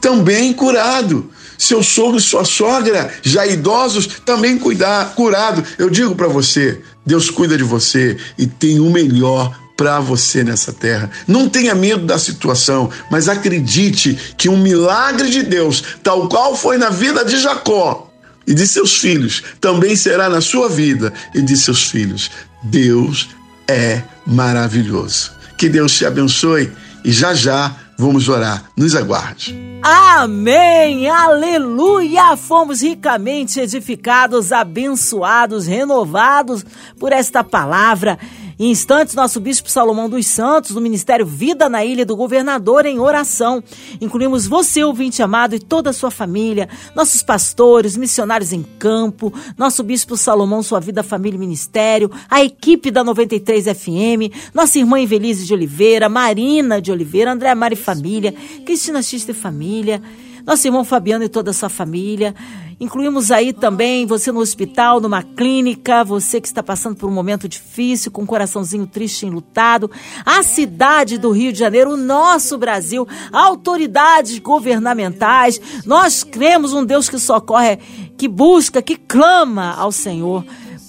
também 0.00 0.52
curado 0.54 1.30
seu 1.58 1.82
sogro 1.82 2.18
e 2.18 2.22
sua 2.22 2.44
sogra, 2.44 3.12
já 3.22 3.46
idosos, 3.46 4.06
também 4.24 4.58
cuidar, 4.58 5.14
curado. 5.14 5.64
Eu 5.78 5.90
digo 5.90 6.14
para 6.14 6.28
você, 6.28 6.80
Deus 7.04 7.30
cuida 7.30 7.56
de 7.56 7.64
você 7.64 8.16
e 8.38 8.46
tem 8.46 8.80
o 8.80 8.90
melhor 8.90 9.54
para 9.76 10.00
você 10.00 10.44
nessa 10.44 10.72
terra. 10.72 11.10
Não 11.26 11.48
tenha 11.48 11.74
medo 11.74 12.06
da 12.06 12.18
situação, 12.18 12.90
mas 13.10 13.28
acredite 13.28 14.16
que 14.36 14.48
um 14.48 14.56
milagre 14.56 15.28
de 15.30 15.42
Deus, 15.42 15.82
tal 16.02 16.28
qual 16.28 16.56
foi 16.56 16.78
na 16.78 16.90
vida 16.90 17.24
de 17.24 17.38
Jacó 17.38 18.10
e 18.46 18.54
de 18.54 18.66
seus 18.66 18.96
filhos, 18.96 19.42
também 19.60 19.96
será 19.96 20.28
na 20.28 20.40
sua 20.40 20.68
vida 20.68 21.12
e 21.34 21.42
de 21.42 21.56
seus 21.56 21.90
filhos. 21.90 22.30
Deus 22.62 23.28
é 23.68 24.02
maravilhoso. 24.26 25.32
Que 25.58 25.68
Deus 25.68 25.92
te 25.92 26.04
abençoe 26.04 26.72
e 27.04 27.12
já 27.12 27.34
já 27.34 27.74
Vamos 27.98 28.28
orar. 28.28 28.70
Nos 28.76 28.94
aguarde. 28.94 29.54
Amém! 29.82 31.08
Aleluia! 31.08 32.36
Fomos 32.36 32.80
ricamente 32.80 33.60
edificados, 33.60 34.50
abençoados, 34.50 35.66
renovados 35.66 36.64
por 36.98 37.12
esta 37.12 37.44
palavra. 37.44 38.18
Em 38.56 38.70
instantes, 38.70 39.16
nosso 39.16 39.40
bispo 39.40 39.68
Salomão 39.68 40.08
dos 40.08 40.26
Santos, 40.26 40.70
do 40.70 40.80
Ministério 40.80 41.26
Vida 41.26 41.68
na 41.68 41.84
Ilha 41.84 42.06
do 42.06 42.14
Governador, 42.14 42.86
em 42.86 43.00
oração. 43.00 43.62
Incluímos 44.00 44.46
você, 44.46 44.84
ouvinte 44.84 45.20
amado, 45.22 45.56
e 45.56 45.58
toda 45.58 45.90
a 45.90 45.92
sua 45.92 46.10
família, 46.10 46.68
nossos 46.94 47.20
pastores, 47.20 47.96
missionários 47.96 48.52
em 48.52 48.62
campo, 48.78 49.32
nosso 49.58 49.82
bispo 49.82 50.16
Salomão, 50.16 50.62
sua 50.62 50.78
vida, 50.78 51.02
família 51.02 51.36
e 51.36 51.40
ministério, 51.40 52.10
a 52.30 52.44
equipe 52.44 52.92
da 52.92 53.02
93 53.02 53.64
FM, 53.64 54.32
nossa 54.54 54.78
irmã 54.78 55.00
Invelise 55.00 55.44
de 55.44 55.52
Oliveira, 55.52 56.08
Marina 56.08 56.80
de 56.80 56.92
Oliveira, 56.92 57.32
André 57.32 57.52
Mari 57.56 57.74
Família, 57.74 58.32
Cristina 58.64 59.02
Xista 59.02 59.32
e 59.32 59.34
Família, 59.34 60.00
nosso 60.46 60.66
irmão 60.66 60.84
Fabiano 60.84 61.24
e 61.24 61.28
toda 61.28 61.50
a 61.50 61.54
sua 61.54 61.68
família. 61.68 62.34
Incluímos 62.80 63.30
aí 63.30 63.52
também 63.52 64.06
você 64.06 64.32
no 64.32 64.40
hospital, 64.40 65.00
numa 65.00 65.22
clínica, 65.22 66.04
você 66.04 66.40
que 66.40 66.48
está 66.48 66.62
passando 66.62 66.96
por 66.96 67.08
um 67.08 67.12
momento 67.12 67.48
difícil, 67.48 68.10
com 68.10 68.22
um 68.22 68.26
coraçãozinho 68.26 68.86
triste 68.86 69.22
e 69.22 69.26
enlutado, 69.26 69.90
a 70.24 70.42
cidade 70.42 71.18
do 71.18 71.30
Rio 71.30 71.52
de 71.52 71.58
Janeiro, 71.58 71.92
o 71.92 71.96
nosso 71.96 72.58
Brasil, 72.58 73.06
autoridades 73.32 74.38
governamentais. 74.38 75.60
Nós 75.84 76.24
cremos 76.24 76.72
um 76.72 76.84
Deus 76.84 77.08
que 77.08 77.18
socorre, 77.18 77.78
que 78.16 78.28
busca, 78.28 78.82
que 78.82 78.96
clama 78.96 79.74
ao 79.74 79.92
Senhor. 79.92 80.44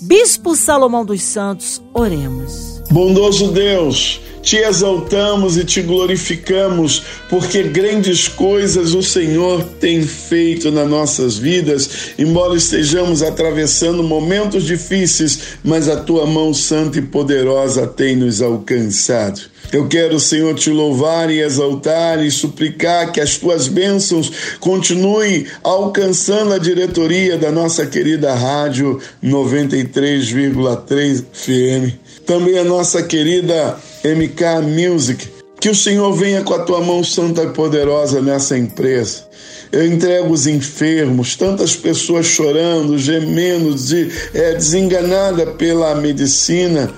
Bispo 0.07 0.55
Salomão 0.55 1.03
dos 1.03 1.23
Santos, 1.23 1.81
oremos. 1.91 2.79
Bondoso 2.91 3.51
Deus, 3.51 4.21
te 4.43 4.57
exaltamos 4.57 5.57
e 5.57 5.65
te 5.65 5.81
glorificamos, 5.81 7.01
porque 7.27 7.63
grandes 7.63 8.27
coisas 8.27 8.93
o 8.93 9.01
Senhor 9.01 9.63
tem 9.79 10.03
feito 10.03 10.69
nas 10.69 10.87
nossas 10.87 11.39
vidas, 11.39 12.13
embora 12.19 12.55
estejamos 12.55 13.23
atravessando 13.23 14.03
momentos 14.03 14.63
difíceis, 14.65 15.39
mas 15.63 15.89
a 15.89 15.97
tua 15.97 16.27
mão 16.27 16.53
santa 16.53 16.99
e 16.99 17.01
poderosa 17.01 17.87
tem 17.87 18.15
nos 18.15 18.43
alcançado. 18.43 19.54
Eu 19.71 19.87
quero, 19.87 20.19
Senhor, 20.19 20.53
te 20.55 20.69
louvar 20.69 21.29
e 21.29 21.41
exaltar 21.41 22.23
e 22.23 22.31
suplicar 22.31 23.11
que 23.11 23.19
as 23.19 23.37
tuas 23.37 23.67
bênçãos 23.67 24.31
continuem 24.59 25.45
alcançando 25.63 26.53
a 26.53 26.57
diretoria 26.57 27.37
da 27.37 27.51
nossa 27.51 27.85
querida 27.85 28.33
rádio 28.33 28.99
93,3 29.23 31.25
FM. 31.33 31.93
Também 32.25 32.57
a 32.57 32.63
nossa 32.63 33.03
querida 33.03 33.77
MK 34.03 34.61
Music. 34.63 35.27
Que 35.59 35.69
o 35.69 35.75
Senhor 35.75 36.11
venha 36.13 36.43
com 36.43 36.53
a 36.53 36.59
tua 36.59 36.81
mão 36.81 37.03
santa 37.03 37.43
e 37.43 37.49
poderosa 37.49 38.21
nessa 38.21 38.57
empresa. 38.57 39.25
Eu 39.71 39.85
entrego 39.85 40.33
os 40.33 40.47
enfermos, 40.47 41.35
tantas 41.35 41.75
pessoas 41.75 42.25
chorando, 42.25 42.97
gemendo, 42.97 43.75
de, 43.75 44.11
é, 44.33 44.53
desenganada 44.53 45.47
pela 45.47 45.95
medicina. 45.95 46.93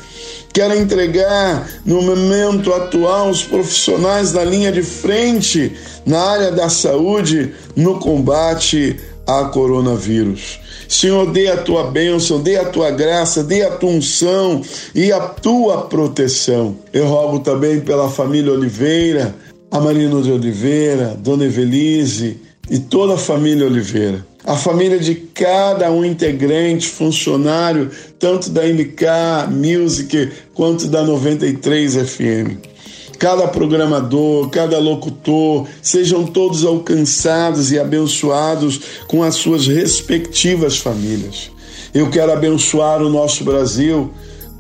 Quero 0.54 0.76
entregar 0.76 1.70
no 1.86 2.02
momento 2.02 2.74
atual 2.74 3.30
os 3.30 3.44
profissionais 3.44 4.32
da 4.32 4.44
linha 4.44 4.72
de 4.72 4.82
frente 4.82 5.74
na 6.06 6.20
área 6.20 6.52
da 6.52 6.68
saúde 6.68 7.54
no 7.76 8.00
combate 8.00 8.98
a 9.28 9.46
coronavírus. 9.46 10.60
Senhor, 10.88 11.32
dê 11.32 11.50
a 11.50 11.58
tua 11.58 11.92
bênção, 11.92 12.42
dê 12.42 12.56
a 12.56 12.66
tua 12.66 12.90
graça, 12.90 13.44
dê 13.44 13.62
a 13.62 13.72
tua 13.72 13.90
unção 13.90 14.62
e 14.96 15.12
a 15.12 15.20
tua 15.20 15.84
proteção. 15.84 16.78
Eu 16.94 17.08
rogo 17.08 17.40
também 17.40 17.82
pela 17.82 18.10
família 18.10 18.54
Oliveira, 18.54 19.36
a 19.70 19.80
Marina 19.80 20.22
de 20.22 20.32
Oliveira, 20.32 21.16
Dona 21.20 21.46
Evelise 21.46 22.47
e 22.70 22.80
toda 22.80 23.16
a 23.16 23.18
família 23.18 23.66
Oliveira. 23.66 24.26
A 24.44 24.56
família 24.56 25.00
de 25.00 25.16
cada 25.16 25.92
um 25.92 26.06
integrante, 26.06 26.88
funcionário, 26.88 27.90
tanto 28.18 28.50
da 28.50 28.64
MK 28.64 29.52
Music 29.52 30.32
quanto 30.54 30.88
da 30.88 31.04
93 31.04 31.96
FM 31.96 32.78
cada 33.18 33.48
programador, 33.48 34.50
cada 34.50 34.78
locutor, 34.80 35.68
sejam 35.82 36.26
todos 36.26 36.64
alcançados 36.64 37.72
e 37.72 37.80
abençoados 37.80 38.80
com 39.08 39.24
as 39.24 39.36
suas 39.36 39.68
respectivas 39.68 40.78
famílias. 40.78 41.50
Eu 41.94 42.10
quero 42.10 42.32
abençoar 42.32 43.02
o 43.02 43.10
nosso 43.10 43.44
Brasil, 43.44 44.14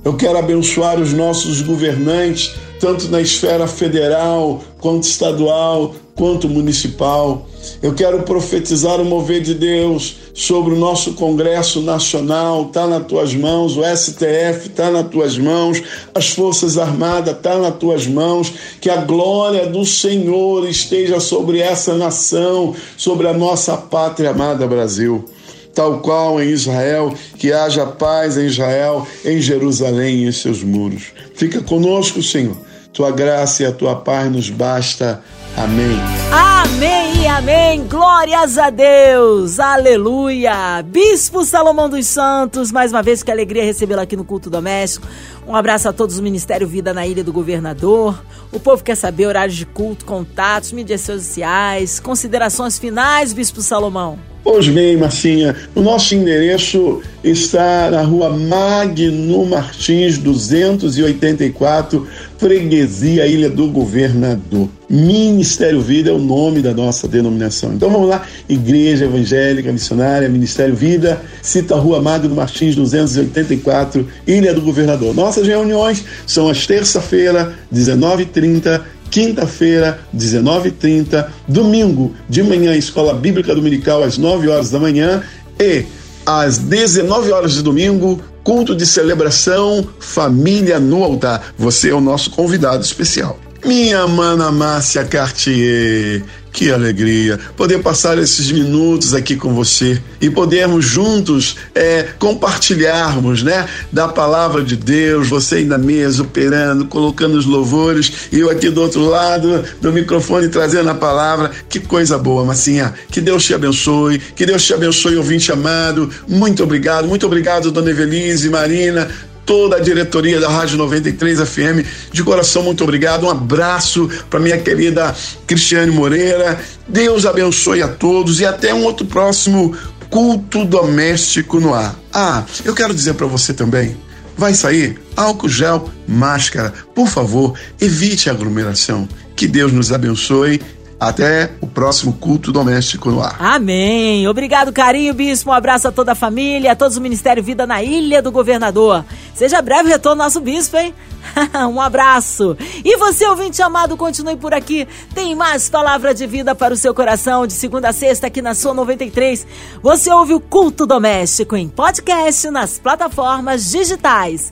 eu 0.04 0.15
quero 0.15 0.38
abençoar 0.38 1.00
os 1.00 1.13
nossos 1.13 1.62
governantes, 1.62 2.56
tanto 2.80 3.08
na 3.10 3.22
esfera 3.22 3.68
federal, 3.68 4.62
quanto 4.80 5.04
estadual, 5.04 5.94
quanto 6.16 6.50
municipal. 6.50 7.46
Eu 7.82 7.94
quero 7.94 8.24
profetizar 8.24 9.00
o 9.00 9.06
mover 9.06 9.42
de 9.42 9.54
Deus 9.54 10.18
sobre 10.34 10.74
o 10.74 10.78
nosso 10.78 11.13
Congresso 11.13 11.82
Nacional, 11.82 12.63
está 12.63 12.88
nas 12.88 13.06
tuas 13.06 13.34
mãos, 13.34 13.78
o 13.78 13.84
STF 13.84 14.68
está 14.68 14.92
nas 14.92 15.08
tuas 15.08 15.38
mãos, 15.38 15.82
as 16.13 16.30
Forças 16.30 16.78
Armadas 16.78 17.36
está 17.36 17.58
nas 17.58 17.76
tuas 17.78 18.08
mãos, 18.08 18.52
que 18.82 18.90
a 18.90 18.98
glória 18.98 19.68
do 19.68 19.86
Senhor 19.86 20.68
esteja 20.68 21.20
sobre 21.20 21.60
essa 21.60 21.96
nação, 21.96 22.76
sobre 22.96 23.28
a 23.28 23.34
nossa 23.34 23.78
pátria 23.78 24.32
amada 24.32 24.68
Brasil 24.68 25.26
tal 25.74 26.00
qual 26.00 26.42
em 26.42 26.50
Israel, 26.50 27.13
que 27.38 27.54
haja 27.54 27.86
paz 27.86 28.36
em 28.36 28.48
Israel, 28.48 29.08
em 29.24 29.40
Jerusalém 29.40 30.24
e 30.24 30.28
em 30.28 30.32
seus 30.32 30.63
muros. 30.63 31.13
Fica 31.36 31.62
conosco, 31.62 32.24
Senhor. 32.24 32.58
Tua 32.98 33.12
graça 33.12 33.62
e 33.62 33.66
a 33.68 33.72
tua 33.72 33.96
paz 33.96 34.32
nos 34.32 34.50
basta. 34.50 35.22
Amém. 35.56 36.00
Amém 36.32 37.22
e 37.22 37.28
amém. 37.28 37.88
Glórias 37.88 38.58
a 38.58 38.72
Deus. 38.72 39.60
Aleluia. 39.60 40.82
Bispo 40.82 41.46
Salomão 41.46 41.88
dos 41.88 42.08
Santos, 42.08 42.72
mais 42.72 42.92
uma 42.92 43.04
vez 43.04 43.22
que 43.22 43.30
alegria 43.30 43.64
recebê-lo 43.64 44.02
aqui 44.02 44.18
no 44.18 44.26
culto 44.26 44.50
doméstico. 44.50 45.08
Um 45.48 45.56
abraço 45.56 45.88
a 45.88 45.94
todos 45.94 46.16
do 46.16 46.24
Ministério 46.24 46.68
Vida 46.68 46.92
na 46.92 47.06
Ilha 47.06 47.24
do 47.24 47.32
Governador. 47.32 48.20
O 48.52 48.60
povo 48.60 48.84
quer 48.84 48.96
saber 48.96 49.28
horários 49.28 49.56
de 49.56 49.68
culto, 49.68 50.04
contatos, 50.04 50.72
mídias 50.72 51.02
sociais, 51.02 52.00
considerações 52.00 52.80
finais, 52.80 53.32
Bispo 53.32 53.62
Salomão. 53.62 54.18
Pois 54.43 54.67
bem, 54.69 54.95
Marcinha, 54.95 55.56
o 55.76 55.82
nosso 55.82 56.15
endereço 56.15 57.02
está 57.23 57.91
na 57.91 58.02
rua 58.02 58.30
Magno 58.30 59.45
Martins, 59.45 60.17
284, 60.17 62.08
Freguesia, 62.38 63.28
Ilha 63.28 63.50
do 63.50 63.67
Governador. 63.67 64.69
Ministério 64.89 65.82
Vida 65.82 66.12
é 66.12 66.13
o 66.13 66.17
nome 66.17 66.62
da 66.62 66.73
nossa 66.73 67.08
denominação. 67.08 67.73
Então 67.73 67.89
vamos 67.89 68.08
lá, 68.08 68.26
Igreja 68.47 69.06
Evangélica 69.06 69.71
Missionária, 69.71 70.30
Ministério 70.30 70.76
Vida, 70.76 71.21
cita 71.41 71.76
a 71.76 71.78
rua 71.78 72.02
Magno 72.02 72.34
Martins, 72.34 72.76
284, 72.76 74.08
Ilha 74.26 74.54
do 74.54 74.62
Governador. 74.62 75.13
Nossas 75.13 75.45
reuniões 75.45 76.06
são 76.26 76.47
às 76.47 76.65
terça-feira, 76.65 77.54
19h30 77.73 78.82
quinta-feira, 79.10 80.00
19h30, 80.15 81.28
domingo 81.48 82.13
de 82.30 82.43
manhã, 82.43 82.76
Escola 82.76 83.13
Bíblica 83.13 83.54
Dominical, 83.54 84.04
às 84.04 84.17
9 84.17 84.50
horas 84.50 84.70
da 84.70 84.80
manhã, 84.80 85.22
e 85.60 85.86
às 86.26 86.58
19 86.58 87.32
horas 87.32 87.54
de 87.54 87.63
domingo, 87.63 88.22
culto 88.43 88.76
de 88.76 88.86
celebração, 88.86 89.88
família 90.00 90.80
no 90.80 91.04
altar. 91.04 91.54
Você 91.58 91.89
é 91.89 91.93
o 91.93 92.02
nosso 92.02 92.30
convidado 92.32 92.84
especial. 92.84 93.39
Minha 93.65 94.08
mana 94.08 94.52
Márcia 94.52 95.04
Cartier, 95.04 96.24
que 96.58 96.72
alegria 96.72 97.39
poder 97.56 97.80
passar 97.84 98.17
esses 98.17 98.52
minutos 98.52 99.13
aqui 99.13 99.36
com 99.36 99.54
você 99.54 100.02
e 100.20 100.30
podermos 100.30 100.86
juntos 100.86 101.56
é, 101.76 102.08
compartilharmos, 102.17 103.43
né, 103.43 103.67
da 103.91 104.08
palavra 104.08 104.63
de 104.63 104.76
Deus. 104.76 105.28
Você 105.28 105.58
aí 105.58 105.65
na 105.65 105.78
mesa 105.78 106.24
operando, 106.24 106.86
colocando 106.86 107.38
os 107.38 107.46
louvores 107.46 108.12
e 108.32 108.39
eu 108.39 108.50
aqui 108.50 108.70
do 108.70 108.82
outro 108.82 109.06
lado 109.06 109.63
do 109.80 109.93
microfone 109.93 110.50
trazendo 110.50 110.89
a 110.89 110.96
palavra. 110.96 111.52
Que 111.70 111.80
coisa 111.80 112.17
boa, 112.17 112.43
Massinha. 112.43 112.93
Que 113.12 113.22
Deus 113.22 113.43
te 113.43 113.54
abençoe. 113.54 114.20
Que 114.20 114.46
Deus 114.46 114.63
te 114.65 114.74
abençoe, 114.74 115.15
ouvinte 115.15 115.52
amado. 115.52 116.10
Muito 116.28 116.63
obrigado, 116.63 117.08
muito 117.08 117.26
obrigado, 117.26 117.72
Dona 117.72 117.91
Evelise, 117.91 118.50
Marina, 118.50 119.08
toda 119.48 119.78
a 119.78 119.80
diretoria 119.80 120.40
da 120.42 120.50
Rádio 120.50 120.78
93 120.78 121.40
FM. 121.40 122.12
De 122.12 122.22
coração, 122.22 122.62
muito 122.62 122.84
obrigado. 122.84 123.26
Um 123.26 123.30
abraço 123.30 124.10
para 124.30 124.42
minha 124.42 124.58
querida 124.58 125.16
Cristiane 125.48 125.90
Moreira. 125.90 126.60
Deus 126.88 127.26
abençoe 127.26 127.82
a 127.82 127.88
todos 127.88 128.42
e 128.42 128.46
até 128.46 128.74
um 128.74 128.84
outro 128.84 129.06
próximo 129.06 129.76
culto 130.10 130.66
doméstico 130.66 131.60
no 131.62 131.74
ar. 131.74 131.98
Ah, 132.14 132.44
eu 132.66 132.76
quero 132.76 132.94
dizer 132.94 133.14
para 133.14 133.26
você 133.26 133.54
também. 133.54 133.96
Vai 134.38 134.54
sair 134.54 135.00
álcool 135.16 135.50
gel, 135.50 135.90
máscara. 136.08 136.74
Por 136.94 137.08
favor, 137.08 137.58
evite 137.80 138.30
a 138.30 138.34
aglomeração. 138.34 139.08
Que 139.36 139.48
Deus 139.48 139.72
nos 139.72 139.92
abençoe 139.94 140.62
Até 141.00 141.52
o 141.62 141.68
próximo 141.68 142.14
culto 142.14 142.52
doméstico 142.52 143.12
no 143.12 143.22
ar. 143.22 143.36
Amém. 143.40 144.28
Obrigado, 144.28 144.74
carinho, 144.74 145.14
bispo. 145.14 145.52
Um 145.52 145.54
abraço 145.54 145.88
a 145.88 145.92
toda 145.92 146.14
a 146.14 146.16
família, 146.16 146.72
a 146.72 146.76
todos 146.76 146.98
o 146.98 147.02
Ministério 147.02 147.44
Vida 147.44 147.68
na 147.68 147.84
Ilha 147.84 148.20
do 148.20 148.32
Governador. 148.32 149.06
Seja 149.36 149.62
breve 149.62 149.90
retorno 149.90 150.24
nosso 150.24 150.42
bispo, 150.42 150.76
hein? 150.76 150.96
um 151.72 151.80
abraço. 151.80 152.58
E 152.84 152.98
você, 152.98 153.28
ouvinte 153.28 153.62
amado, 153.62 153.96
continue 153.96 154.38
por 154.38 154.56
aqui. 154.56 154.88
Tem 155.14 155.36
mais 155.36 155.70
palavra 155.70 156.16
de 156.16 156.26
vida 156.26 156.56
para 156.56 156.74
o 156.74 156.78
seu 156.78 156.96
coração 156.96 157.46
de 157.46 157.54
segunda 157.54 157.90
a 157.90 157.94
sexta 157.94 158.26
aqui 158.26 158.42
na 158.42 158.56
sua 158.56 158.74
93. 158.74 159.46
Você 159.84 160.12
ouve 160.12 160.34
o 160.34 160.40
Culto 160.40 160.88
Doméstico 160.88 161.56
em 161.56 161.70
podcast 161.70 162.50
nas 162.50 162.80
plataformas 162.80 163.70
digitais. 163.70 164.52